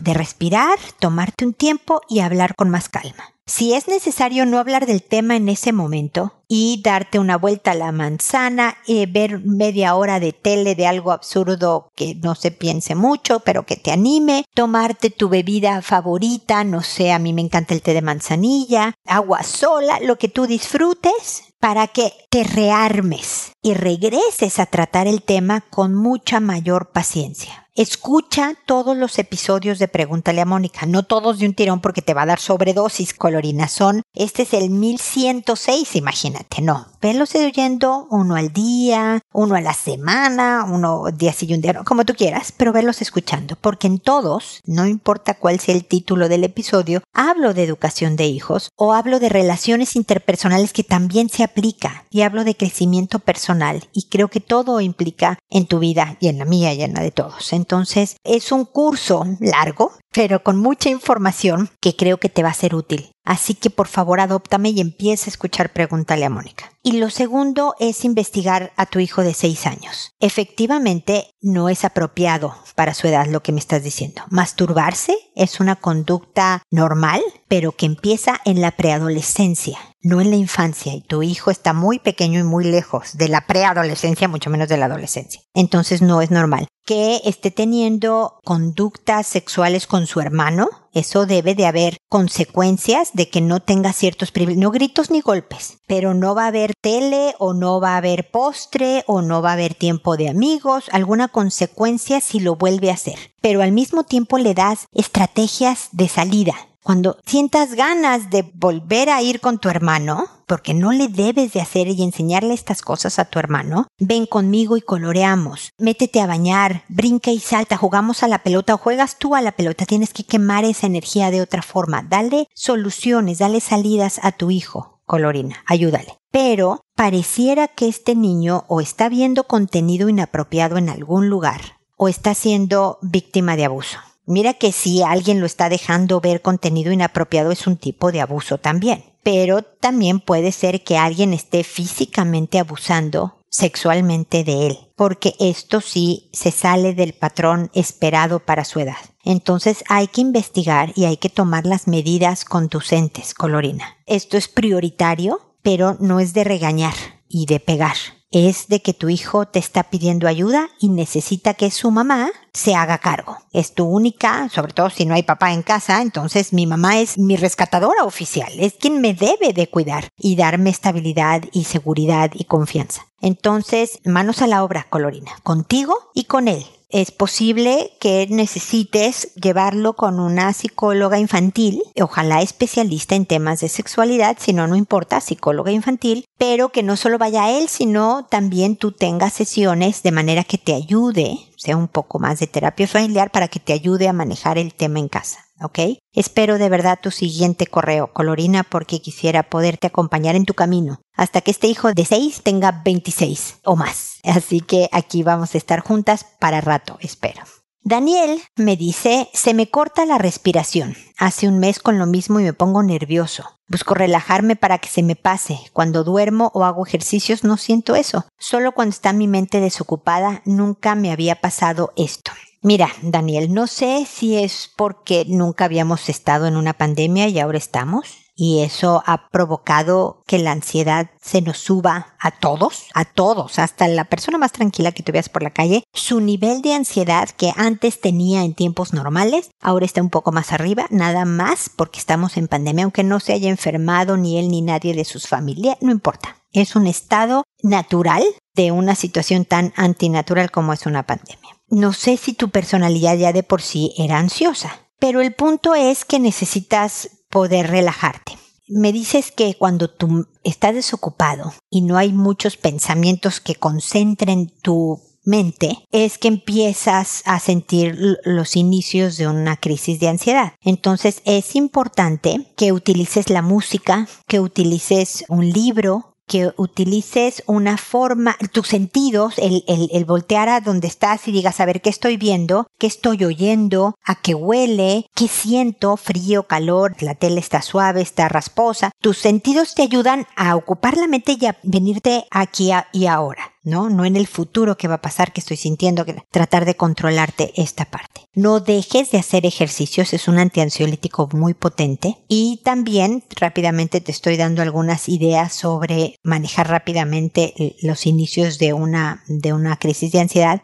de 0.00 0.14
respirar, 0.14 0.78
tomarte 0.98 1.44
un 1.44 1.52
tiempo 1.52 2.00
y 2.08 2.20
hablar 2.20 2.54
con 2.54 2.70
más 2.70 2.88
calma. 2.88 3.34
Si 3.48 3.72
es 3.72 3.88
necesario 3.88 4.44
no 4.44 4.58
hablar 4.58 4.84
del 4.84 5.02
tema 5.02 5.34
en 5.34 5.48
ese 5.48 5.72
momento 5.72 6.34
y 6.48 6.82
darte 6.84 7.18
una 7.18 7.38
vuelta 7.38 7.70
a 7.70 7.74
la 7.74 7.92
manzana, 7.92 8.76
y 8.86 9.06
ver 9.06 9.40
media 9.40 9.94
hora 9.94 10.20
de 10.20 10.32
tele 10.34 10.74
de 10.74 10.86
algo 10.86 11.12
absurdo 11.12 11.88
que 11.96 12.14
no 12.14 12.34
se 12.34 12.50
piense 12.50 12.94
mucho, 12.94 13.40
pero 13.40 13.64
que 13.64 13.76
te 13.76 13.90
anime, 13.90 14.44
tomarte 14.54 15.08
tu 15.08 15.30
bebida 15.30 15.80
favorita, 15.80 16.62
no 16.62 16.82
sé, 16.82 17.10
a 17.10 17.18
mí 17.18 17.32
me 17.32 17.40
encanta 17.40 17.72
el 17.72 17.80
té 17.80 17.94
de 17.94 18.02
manzanilla, 18.02 18.92
agua 19.06 19.42
sola, 19.42 19.98
lo 20.00 20.18
que 20.18 20.28
tú 20.28 20.46
disfrutes, 20.46 21.44
para 21.58 21.86
que 21.86 22.12
te 22.30 22.44
rearmes 22.44 23.52
y 23.62 23.72
regreses 23.72 24.58
a 24.58 24.66
tratar 24.66 25.06
el 25.06 25.22
tema 25.22 25.62
con 25.62 25.94
mucha 25.94 26.38
mayor 26.38 26.92
paciencia 26.92 27.67
Escucha 27.78 28.54
todos 28.66 28.96
los 28.96 29.20
episodios 29.20 29.78
de 29.78 29.86
Pregúntale 29.86 30.40
a 30.40 30.44
Mónica, 30.44 30.84
no 30.84 31.04
todos 31.04 31.38
de 31.38 31.46
un 31.46 31.54
tirón 31.54 31.80
porque 31.80 32.02
te 32.02 32.12
va 32.12 32.22
a 32.22 32.26
dar 32.26 32.40
sobredosis 32.40 33.14
colorina. 33.14 33.68
Son, 33.68 34.02
este 34.14 34.42
es 34.42 34.52
el 34.52 34.70
1106, 34.70 35.94
imagínate, 35.94 36.60
no. 36.60 36.88
Velos 37.00 37.36
oyendo 37.36 38.08
uno 38.10 38.34
al 38.34 38.52
día, 38.52 39.20
uno 39.32 39.54
a 39.54 39.60
la 39.60 39.74
semana, 39.74 40.66
uno 40.68 41.04
día 41.16 41.32
sí 41.32 41.46
y 41.48 41.54
un 41.54 41.60
día, 41.60 41.84
como 41.84 42.04
tú 42.04 42.14
quieras, 42.14 42.52
pero 42.56 42.72
velos 42.72 43.00
escuchando, 43.00 43.54
porque 43.54 43.86
en 43.86 44.00
todos, 44.00 44.60
no 44.64 44.84
importa 44.84 45.34
cuál 45.34 45.60
sea 45.60 45.76
el 45.76 45.84
título 45.84 46.28
del 46.28 46.42
episodio, 46.42 47.04
hablo 47.12 47.54
de 47.54 47.62
educación 47.62 48.16
de 48.16 48.26
hijos 48.26 48.70
o 48.74 48.92
hablo 48.92 49.20
de 49.20 49.28
relaciones 49.28 49.94
interpersonales 49.94 50.72
que 50.72 50.82
también 50.82 51.28
se 51.28 51.44
aplica 51.44 52.06
y 52.10 52.22
hablo 52.22 52.42
de 52.42 52.56
crecimiento 52.56 53.20
personal 53.20 53.88
y 53.92 54.08
creo 54.08 54.26
que 54.26 54.40
todo 54.40 54.80
implica 54.80 55.38
en 55.48 55.68
tu 55.68 55.78
vida 55.78 56.16
y 56.18 56.26
en 56.26 56.38
la 56.38 56.44
mía 56.44 56.74
y 56.74 56.82
en 56.82 56.94
la 56.94 57.02
de 57.02 57.12
todos. 57.12 57.52
Entonces, 57.68 58.16
es 58.24 58.50
un 58.50 58.64
curso 58.64 59.26
largo, 59.40 59.92
pero 60.10 60.42
con 60.42 60.56
mucha 60.56 60.88
información 60.88 61.68
que 61.82 61.94
creo 61.96 62.16
que 62.16 62.30
te 62.30 62.42
va 62.42 62.48
a 62.48 62.54
ser 62.54 62.74
útil. 62.74 63.10
Así 63.26 63.52
que 63.52 63.68
por 63.68 63.88
favor 63.88 64.20
adóptame 64.20 64.70
y 64.70 64.80
empieza 64.80 65.26
a 65.26 65.32
escuchar 65.32 65.70
Pregúntale 65.74 66.24
a 66.24 66.30
Mónica. 66.30 66.72
Y 66.82 66.92
lo 66.92 67.10
segundo 67.10 67.74
es 67.78 68.06
investigar 68.06 68.72
a 68.76 68.86
tu 68.86 69.00
hijo 69.00 69.22
de 69.22 69.34
6 69.34 69.66
años. 69.66 70.12
Efectivamente, 70.18 71.28
no 71.42 71.68
es 71.68 71.84
apropiado 71.84 72.54
para 72.74 72.94
su 72.94 73.06
edad 73.06 73.26
lo 73.26 73.42
que 73.42 73.52
me 73.52 73.60
estás 73.60 73.82
diciendo. 73.82 74.22
Masturbarse 74.30 75.14
es 75.36 75.60
una 75.60 75.76
conducta 75.76 76.62
normal, 76.70 77.20
pero 77.48 77.72
que 77.72 77.84
empieza 77.84 78.40
en 78.46 78.62
la 78.62 78.70
preadolescencia, 78.70 79.78
no 80.00 80.22
en 80.22 80.30
la 80.30 80.36
infancia. 80.36 80.94
Y 80.94 81.02
tu 81.02 81.22
hijo 81.22 81.50
está 81.50 81.74
muy 81.74 81.98
pequeño 81.98 82.40
y 82.40 82.44
muy 82.44 82.64
lejos 82.64 83.18
de 83.18 83.28
la 83.28 83.46
preadolescencia, 83.46 84.26
mucho 84.26 84.48
menos 84.48 84.70
de 84.70 84.78
la 84.78 84.86
adolescencia. 84.86 85.42
Entonces 85.52 86.00
no 86.00 86.22
es 86.22 86.30
normal 86.30 86.66
que 86.88 87.20
esté 87.26 87.50
teniendo 87.50 88.40
conductas 88.44 89.26
sexuales 89.26 89.86
con 89.86 90.06
su 90.06 90.22
hermano, 90.22 90.70
eso 90.94 91.26
debe 91.26 91.54
de 91.54 91.66
haber 91.66 91.98
consecuencias 92.08 93.10
de 93.12 93.28
que 93.28 93.42
no 93.42 93.60
tenga 93.60 93.92
ciertos 93.92 94.30
privilegios, 94.30 94.62
no 94.62 94.70
gritos 94.70 95.10
ni 95.10 95.20
golpes, 95.20 95.80
pero 95.86 96.14
no 96.14 96.34
va 96.34 96.44
a 96.44 96.46
haber 96.46 96.72
tele 96.80 97.34
o 97.38 97.52
no 97.52 97.78
va 97.78 97.92
a 97.92 97.96
haber 97.98 98.30
postre 98.30 99.04
o 99.06 99.20
no 99.20 99.42
va 99.42 99.50
a 99.50 99.52
haber 99.52 99.74
tiempo 99.74 100.16
de 100.16 100.30
amigos, 100.30 100.84
alguna 100.90 101.28
consecuencia 101.28 102.22
si 102.22 102.40
lo 102.40 102.56
vuelve 102.56 102.90
a 102.90 102.94
hacer. 102.94 103.18
Pero 103.42 103.60
al 103.60 103.72
mismo 103.72 104.04
tiempo 104.04 104.38
le 104.38 104.54
das 104.54 104.86
estrategias 104.94 105.90
de 105.92 106.08
salida. 106.08 106.67
Cuando 106.88 107.18
sientas 107.26 107.74
ganas 107.74 108.30
de 108.30 108.50
volver 108.54 109.10
a 109.10 109.20
ir 109.20 109.42
con 109.42 109.58
tu 109.58 109.68
hermano, 109.68 110.24
porque 110.46 110.72
no 110.72 110.90
le 110.90 111.08
debes 111.08 111.52
de 111.52 111.60
hacer 111.60 111.86
y 111.86 112.02
enseñarle 112.02 112.54
estas 112.54 112.80
cosas 112.80 113.18
a 113.18 113.26
tu 113.26 113.38
hermano, 113.38 113.88
ven 113.98 114.24
conmigo 114.24 114.74
y 114.78 114.80
coloreamos, 114.80 115.72
métete 115.76 116.22
a 116.22 116.26
bañar, 116.26 116.84
brinca 116.88 117.30
y 117.30 117.40
salta, 117.40 117.76
jugamos 117.76 118.22
a 118.22 118.26
la 118.26 118.42
pelota 118.42 118.72
o 118.74 118.78
juegas 118.78 119.18
tú 119.18 119.34
a 119.34 119.42
la 119.42 119.52
pelota, 119.52 119.84
tienes 119.84 120.14
que 120.14 120.24
quemar 120.24 120.64
esa 120.64 120.86
energía 120.86 121.30
de 121.30 121.42
otra 121.42 121.60
forma, 121.60 122.02
dale 122.08 122.48
soluciones, 122.54 123.36
dale 123.36 123.60
salidas 123.60 124.18
a 124.22 124.32
tu 124.32 124.50
hijo, 124.50 125.02
colorina, 125.04 125.62
ayúdale. 125.66 126.16
Pero 126.30 126.80
pareciera 126.96 127.68
que 127.68 127.86
este 127.86 128.14
niño 128.14 128.64
o 128.66 128.80
está 128.80 129.10
viendo 129.10 129.44
contenido 129.44 130.08
inapropiado 130.08 130.78
en 130.78 130.88
algún 130.88 131.28
lugar 131.28 131.60
o 131.98 132.08
está 132.08 132.32
siendo 132.32 132.98
víctima 133.02 133.56
de 133.56 133.66
abuso. 133.66 133.98
Mira 134.28 134.52
que 134.52 134.72
si 134.72 135.02
alguien 135.02 135.40
lo 135.40 135.46
está 135.46 135.70
dejando 135.70 136.20
ver 136.20 136.42
contenido 136.42 136.92
inapropiado 136.92 137.50
es 137.50 137.66
un 137.66 137.78
tipo 137.78 138.12
de 138.12 138.20
abuso 138.20 138.58
también. 138.58 139.02
Pero 139.22 139.62
también 139.62 140.20
puede 140.20 140.52
ser 140.52 140.84
que 140.84 140.98
alguien 140.98 141.32
esté 141.32 141.64
físicamente 141.64 142.58
abusando 142.58 143.38
sexualmente 143.48 144.44
de 144.44 144.66
él, 144.66 144.78
porque 144.96 145.34
esto 145.40 145.80
sí 145.80 146.28
se 146.34 146.50
sale 146.50 146.92
del 146.92 147.14
patrón 147.14 147.70
esperado 147.72 148.40
para 148.40 148.66
su 148.66 148.80
edad. 148.80 148.98
Entonces 149.24 149.82
hay 149.88 150.08
que 150.08 150.20
investigar 150.20 150.92
y 150.94 151.06
hay 151.06 151.16
que 151.16 151.30
tomar 151.30 151.64
las 151.64 151.88
medidas 151.88 152.44
conducentes, 152.44 153.32
Colorina. 153.32 153.96
Esto 154.06 154.36
es 154.36 154.48
prioritario, 154.48 155.40
pero 155.62 155.96
no 156.00 156.20
es 156.20 156.34
de 156.34 156.44
regañar 156.44 156.94
y 157.28 157.46
de 157.46 157.60
pegar 157.60 157.96
es 158.30 158.68
de 158.68 158.82
que 158.82 158.92
tu 158.92 159.08
hijo 159.08 159.46
te 159.46 159.58
está 159.58 159.84
pidiendo 159.84 160.28
ayuda 160.28 160.68
y 160.78 160.88
necesita 160.90 161.54
que 161.54 161.70
su 161.70 161.90
mamá 161.90 162.30
se 162.52 162.74
haga 162.74 162.98
cargo. 162.98 163.38
Es 163.52 163.74
tu 163.74 163.84
única, 163.86 164.48
sobre 164.50 164.72
todo 164.72 164.90
si 164.90 165.06
no 165.06 165.14
hay 165.14 165.22
papá 165.22 165.52
en 165.52 165.62
casa, 165.62 166.02
entonces 166.02 166.52
mi 166.52 166.66
mamá 166.66 166.98
es 166.98 167.18
mi 167.18 167.36
rescatadora 167.36 168.04
oficial, 168.04 168.52
es 168.58 168.74
quien 168.74 169.00
me 169.00 169.14
debe 169.14 169.52
de 169.54 169.68
cuidar 169.68 170.08
y 170.18 170.36
darme 170.36 170.70
estabilidad 170.70 171.42
y 171.52 171.64
seguridad 171.64 172.30
y 172.34 172.44
confianza. 172.44 173.06
Entonces, 173.20 174.00
manos 174.04 174.42
a 174.42 174.46
la 174.46 174.62
obra, 174.62 174.86
Colorina, 174.88 175.32
contigo 175.42 175.96
y 176.14 176.24
con 176.24 176.48
él 176.48 176.64
es 176.90 177.10
posible 177.10 177.92
que 178.00 178.26
necesites 178.30 179.34
llevarlo 179.34 179.94
con 179.94 180.20
una 180.20 180.52
psicóloga 180.52 181.18
infantil, 181.18 181.82
ojalá 182.00 182.40
especialista 182.40 183.14
en 183.14 183.26
temas 183.26 183.60
de 183.60 183.68
sexualidad, 183.68 184.36
si 184.40 184.52
no, 184.52 184.66
no 184.66 184.76
importa, 184.76 185.20
psicóloga 185.20 185.70
infantil, 185.70 186.24
pero 186.38 186.70
que 186.70 186.82
no 186.82 186.96
solo 186.96 187.18
vaya 187.18 187.50
él, 187.50 187.68
sino 187.68 188.26
también 188.30 188.76
tú 188.76 188.92
tengas 188.92 189.34
sesiones 189.34 190.02
de 190.02 190.12
manera 190.12 190.44
que 190.44 190.56
te 190.56 190.74
ayude, 190.74 191.38
sea 191.56 191.76
un 191.76 191.88
poco 191.88 192.18
más 192.18 192.38
de 192.38 192.46
terapia 192.46 192.88
familiar 192.88 193.30
para 193.30 193.48
que 193.48 193.60
te 193.60 193.74
ayude 193.74 194.08
a 194.08 194.12
manejar 194.14 194.56
el 194.56 194.72
tema 194.72 194.98
en 194.98 195.08
casa. 195.08 195.47
¿Ok? 195.62 195.78
Espero 196.12 196.58
de 196.58 196.68
verdad 196.68 196.98
tu 197.02 197.10
siguiente 197.10 197.66
correo, 197.66 198.12
Colorina, 198.12 198.64
porque 198.64 199.00
quisiera 199.00 199.42
poderte 199.44 199.86
acompañar 199.86 200.36
en 200.36 200.44
tu 200.44 200.54
camino 200.54 201.00
hasta 201.14 201.40
que 201.40 201.50
este 201.50 201.66
hijo 201.66 201.92
de 201.92 202.04
6 202.04 202.42
tenga 202.42 202.82
26 202.84 203.58
o 203.64 203.76
más. 203.76 204.20
Así 204.24 204.60
que 204.60 204.88
aquí 204.92 205.22
vamos 205.22 205.54
a 205.54 205.58
estar 205.58 205.80
juntas 205.80 206.24
para 206.38 206.60
rato, 206.60 206.96
espero. 207.00 207.42
Daniel 207.82 208.42
me 208.56 208.76
dice, 208.76 209.30
se 209.32 209.54
me 209.54 209.70
corta 209.70 210.04
la 210.04 210.18
respiración. 210.18 210.94
Hace 211.16 211.48
un 211.48 211.58
mes 211.58 211.78
con 211.78 211.98
lo 211.98 212.06
mismo 212.06 212.38
y 212.38 212.44
me 212.44 212.52
pongo 212.52 212.82
nervioso. 212.82 213.44
Busco 213.66 213.94
relajarme 213.94 214.56
para 214.56 214.78
que 214.78 214.88
se 214.88 215.02
me 215.02 215.16
pase. 215.16 215.58
Cuando 215.72 216.04
duermo 216.04 216.50
o 216.54 216.64
hago 216.64 216.86
ejercicios 216.86 217.44
no 217.44 217.56
siento 217.56 217.96
eso. 217.96 218.26
Solo 218.38 218.72
cuando 218.72 218.90
está 218.90 219.12
mi 219.12 219.26
mente 219.26 219.60
desocupada 219.60 220.42
nunca 220.44 220.94
me 220.94 221.12
había 221.12 221.40
pasado 221.40 221.92
esto. 221.96 222.32
Mira, 222.68 222.90
Daniel, 223.00 223.54
no 223.54 223.66
sé 223.66 224.04
si 224.04 224.36
es 224.36 224.70
porque 224.76 225.24
nunca 225.26 225.64
habíamos 225.64 226.10
estado 226.10 226.46
en 226.46 226.54
una 226.54 226.74
pandemia 226.74 227.26
y 227.26 227.38
ahora 227.38 227.56
estamos, 227.56 228.18
y 228.36 228.60
eso 228.60 229.02
ha 229.06 229.30
provocado 229.30 230.22
que 230.26 230.36
la 230.36 230.52
ansiedad 230.52 231.08
se 231.18 231.40
nos 231.40 231.56
suba 231.56 232.14
a 232.20 232.30
todos, 232.30 232.84
a 232.92 233.06
todos, 233.06 233.58
hasta 233.58 233.88
la 233.88 234.04
persona 234.04 234.36
más 234.36 234.52
tranquila 234.52 234.92
que 234.92 235.02
tú 235.02 235.12
veas 235.12 235.30
por 235.30 235.42
la 235.42 235.54
calle. 235.54 235.82
Su 235.94 236.20
nivel 236.20 236.60
de 236.60 236.74
ansiedad 236.74 237.30
que 237.30 237.54
antes 237.56 238.02
tenía 238.02 238.42
en 238.44 238.52
tiempos 238.52 238.92
normales, 238.92 239.48
ahora 239.62 239.86
está 239.86 240.02
un 240.02 240.10
poco 240.10 240.30
más 240.30 240.52
arriba, 240.52 240.84
nada 240.90 241.24
más 241.24 241.70
porque 241.74 241.98
estamos 241.98 242.36
en 242.36 242.48
pandemia, 242.48 242.84
aunque 242.84 243.02
no 243.02 243.18
se 243.18 243.32
haya 243.32 243.48
enfermado 243.48 244.18
ni 244.18 244.38
él 244.38 244.50
ni 244.50 244.60
nadie 244.60 244.92
de 244.92 245.06
sus 245.06 245.26
familias, 245.26 245.78
no 245.80 245.90
importa. 245.90 246.36
Es 246.52 246.76
un 246.76 246.86
estado 246.86 247.44
natural 247.62 248.22
de 248.54 248.72
una 248.72 248.94
situación 248.94 249.46
tan 249.46 249.72
antinatural 249.74 250.50
como 250.50 250.74
es 250.74 250.84
una 250.84 251.04
pandemia. 251.04 251.47
No 251.70 251.92
sé 251.92 252.16
si 252.16 252.32
tu 252.32 252.50
personalidad 252.50 253.16
ya 253.16 253.32
de 253.32 253.42
por 253.42 253.62
sí 253.62 253.92
era 253.98 254.18
ansiosa, 254.18 254.80
pero 254.98 255.20
el 255.20 255.34
punto 255.34 255.74
es 255.74 256.04
que 256.04 256.18
necesitas 256.18 257.10
poder 257.30 257.68
relajarte. 257.68 258.38
Me 258.68 258.92
dices 258.92 259.32
que 259.32 259.54
cuando 259.54 259.88
tú 259.88 260.26
estás 260.44 260.74
desocupado 260.74 261.52
y 261.70 261.82
no 261.82 261.96
hay 261.96 262.12
muchos 262.12 262.56
pensamientos 262.56 263.40
que 263.40 263.54
concentren 263.54 264.52
tu 264.62 265.00
mente, 265.24 265.86
es 265.92 266.18
que 266.18 266.28
empiezas 266.28 267.22
a 267.26 267.38
sentir 267.38 268.18
los 268.24 268.56
inicios 268.56 269.16
de 269.18 269.28
una 269.28 269.56
crisis 269.56 270.00
de 270.00 270.08
ansiedad. 270.08 270.54
Entonces 270.62 271.22
es 271.24 271.54
importante 271.54 272.52
que 272.56 272.72
utilices 272.72 273.28
la 273.28 273.42
música, 273.42 274.08
que 274.26 274.40
utilices 274.40 275.24
un 275.28 275.50
libro, 275.50 276.16
que 276.28 276.52
utilices 276.56 277.42
una 277.46 277.76
forma, 277.78 278.36
tus 278.52 278.68
sentidos, 278.68 279.38
el, 279.38 279.64
el, 279.66 279.88
el, 279.92 280.04
voltear 280.04 280.48
a 280.48 280.60
donde 280.60 280.86
estás 280.86 281.26
y 281.26 281.32
digas, 281.32 281.58
a 281.58 281.64
ver, 281.64 281.80
¿qué 281.80 281.90
estoy 281.90 282.16
viendo? 282.16 282.66
¿Qué 282.78 282.86
estoy 282.86 283.24
oyendo? 283.24 283.96
¿A 284.04 284.14
qué 284.14 284.34
huele? 284.34 285.06
¿Qué 285.14 285.26
siento? 285.26 285.96
Frío, 285.96 286.44
calor, 286.44 286.94
la 287.00 287.14
tela 287.14 287.40
está 287.40 287.62
suave, 287.62 288.02
está 288.02 288.28
rasposa. 288.28 288.92
Tus 289.00 289.18
sentidos 289.18 289.74
te 289.74 289.82
ayudan 289.82 290.26
a 290.36 290.54
ocupar 290.54 290.96
la 290.96 291.08
mente 291.08 291.36
y 291.40 291.46
a 291.46 291.56
venirte 291.64 292.26
aquí 292.30 292.70
y 292.92 293.06
ahora. 293.06 293.57
¿No? 293.68 293.90
No 293.90 294.04
en 294.04 294.16
el 294.16 294.26
futuro 294.26 294.76
que 294.76 294.88
va 294.88 294.96
a 294.96 295.02
pasar, 295.02 295.32
que 295.32 295.40
estoy 295.40 295.56
sintiendo, 295.56 296.04
que 296.04 296.16
tratar 296.30 296.64
de 296.64 296.74
controlarte 296.74 297.52
esta 297.56 297.84
parte. 297.84 298.22
No 298.34 298.60
dejes 298.60 299.10
de 299.10 299.18
hacer 299.18 299.46
ejercicios, 299.46 300.12
es 300.12 300.28
un 300.28 300.38
antiansiolítico 300.38 301.28
muy 301.32 301.54
potente. 301.54 302.16
Y 302.28 302.60
también 302.64 303.24
rápidamente 303.36 304.00
te 304.00 304.12
estoy 304.12 304.36
dando 304.36 304.62
algunas 304.62 305.08
ideas 305.08 305.52
sobre 305.52 306.16
manejar 306.22 306.68
rápidamente 306.68 307.76
los 307.82 308.06
inicios 308.06 308.58
de 308.58 308.72
una, 308.72 309.22
de 309.28 309.52
una 309.52 309.76
crisis 309.76 310.12
de 310.12 310.20
ansiedad 310.20 310.62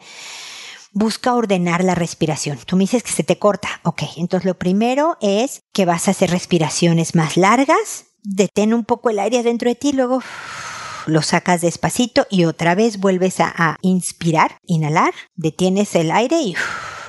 busca 0.94 1.34
ordenar 1.34 1.84
la 1.84 1.94
respiración. 1.94 2.58
Tú 2.64 2.76
me 2.76 2.84
dices 2.84 3.02
que 3.02 3.10
se 3.10 3.24
te 3.24 3.38
corta. 3.38 3.68
Ok, 3.82 4.02
entonces 4.16 4.46
lo 4.46 4.54
primero 4.56 5.18
es 5.20 5.62
que 5.72 5.84
vas 5.84 6.08
a 6.08 6.12
hacer 6.12 6.30
respiraciones 6.30 7.14
más 7.14 7.36
largas. 7.36 8.06
Detén 8.22 8.72
un 8.72 8.84
poco 8.84 9.10
el 9.10 9.18
aire 9.18 9.42
dentro 9.42 9.68
de 9.68 9.74
ti, 9.74 9.92
luego 9.92 10.22
lo 11.06 11.22
sacas 11.22 11.60
despacito 11.60 12.26
y 12.30 12.44
otra 12.44 12.74
vez 12.74 12.98
vuelves 12.98 13.40
a, 13.40 13.76
inspirar, 13.82 14.58
inhalar, 14.66 15.12
detienes 15.34 15.94
el 15.94 16.10
aire 16.10 16.40
y 16.40 16.56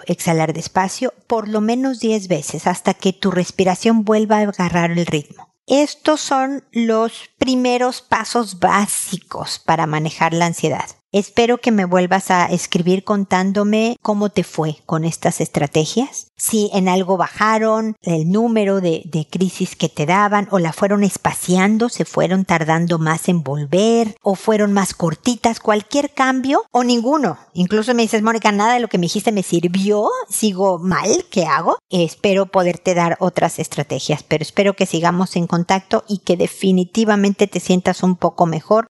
exhalar 0.08 0.54
despacio 0.54 1.14
por 1.28 1.48
lo 1.48 1.62
menos 1.62 2.00
10 2.00 2.28
veces 2.28 2.68
hasta 2.68 2.94
que 2.94 3.14
tu 3.14 3.32
respiración 3.32 4.04
vuelva 4.04 4.38
a 4.38 4.42
agarrar 4.42 4.92
el 4.92 5.06
ritmo. 5.06 5.56
Estos 5.68 6.22
son 6.22 6.64
los 6.72 7.32
primeros 7.40 8.02
pasos 8.02 8.60
básicos 8.60 9.58
para 9.58 9.88
manejar 9.88 10.34
la 10.34 10.46
ansiedad. 10.46 10.86
Espero 11.16 11.60
que 11.60 11.72
me 11.72 11.86
vuelvas 11.86 12.30
a 12.30 12.48
escribir 12.48 13.06
contándome 13.06 13.96
cómo 14.02 14.32
te 14.32 14.44
fue 14.44 14.80
con 14.86 15.06
estas 15.06 15.40
estrategias. 15.40 16.28
Si 16.36 16.70
en 16.74 16.90
algo 16.90 17.16
bajaron 17.16 17.96
el 18.02 18.30
número 18.30 18.82
de, 18.82 19.04
de, 19.06 19.26
crisis 19.26 19.78
que 19.78 19.88
te 19.88 20.06
daban 20.06 20.50
o 20.52 20.60
la 20.60 20.74
fueron 20.74 21.06
espaciando, 21.06 21.88
se 21.88 22.04
fueron 22.04 22.44
tardando 22.44 23.00
más 23.00 23.30
en 23.30 23.44
volver 23.44 24.18
o 24.24 24.36
fueron 24.36 24.74
más 24.74 24.94
cortitas, 24.94 25.62
cualquier 25.62 26.14
cambio 26.14 26.66
o 26.72 26.84
ninguno. 26.84 27.38
Incluso 27.54 27.94
me 27.94 28.02
dices, 28.02 28.22
Mónica, 28.22 28.52
nada 28.52 28.74
de 28.74 28.82
lo 28.82 28.90
que 28.90 28.98
me 28.98 29.06
dijiste 29.06 29.32
me 29.32 29.42
sirvió, 29.42 30.10
sigo 30.28 30.80
mal, 30.80 31.26
¿qué 31.32 31.46
hago? 31.46 31.78
Espero 31.90 32.48
poderte 32.48 32.94
dar 32.94 33.16
otras 33.22 33.60
estrategias, 33.60 34.22
pero 34.22 34.42
espero 34.42 34.74
que 34.74 34.86
sigamos 34.86 35.38
en 35.38 35.48
contacto 35.48 36.04
y 36.10 36.18
que 36.18 36.36
definitivamente 36.36 37.48
te 37.48 37.62
sientas 37.62 38.04
un 38.04 38.18
poco 38.18 38.46
mejor 38.46 38.90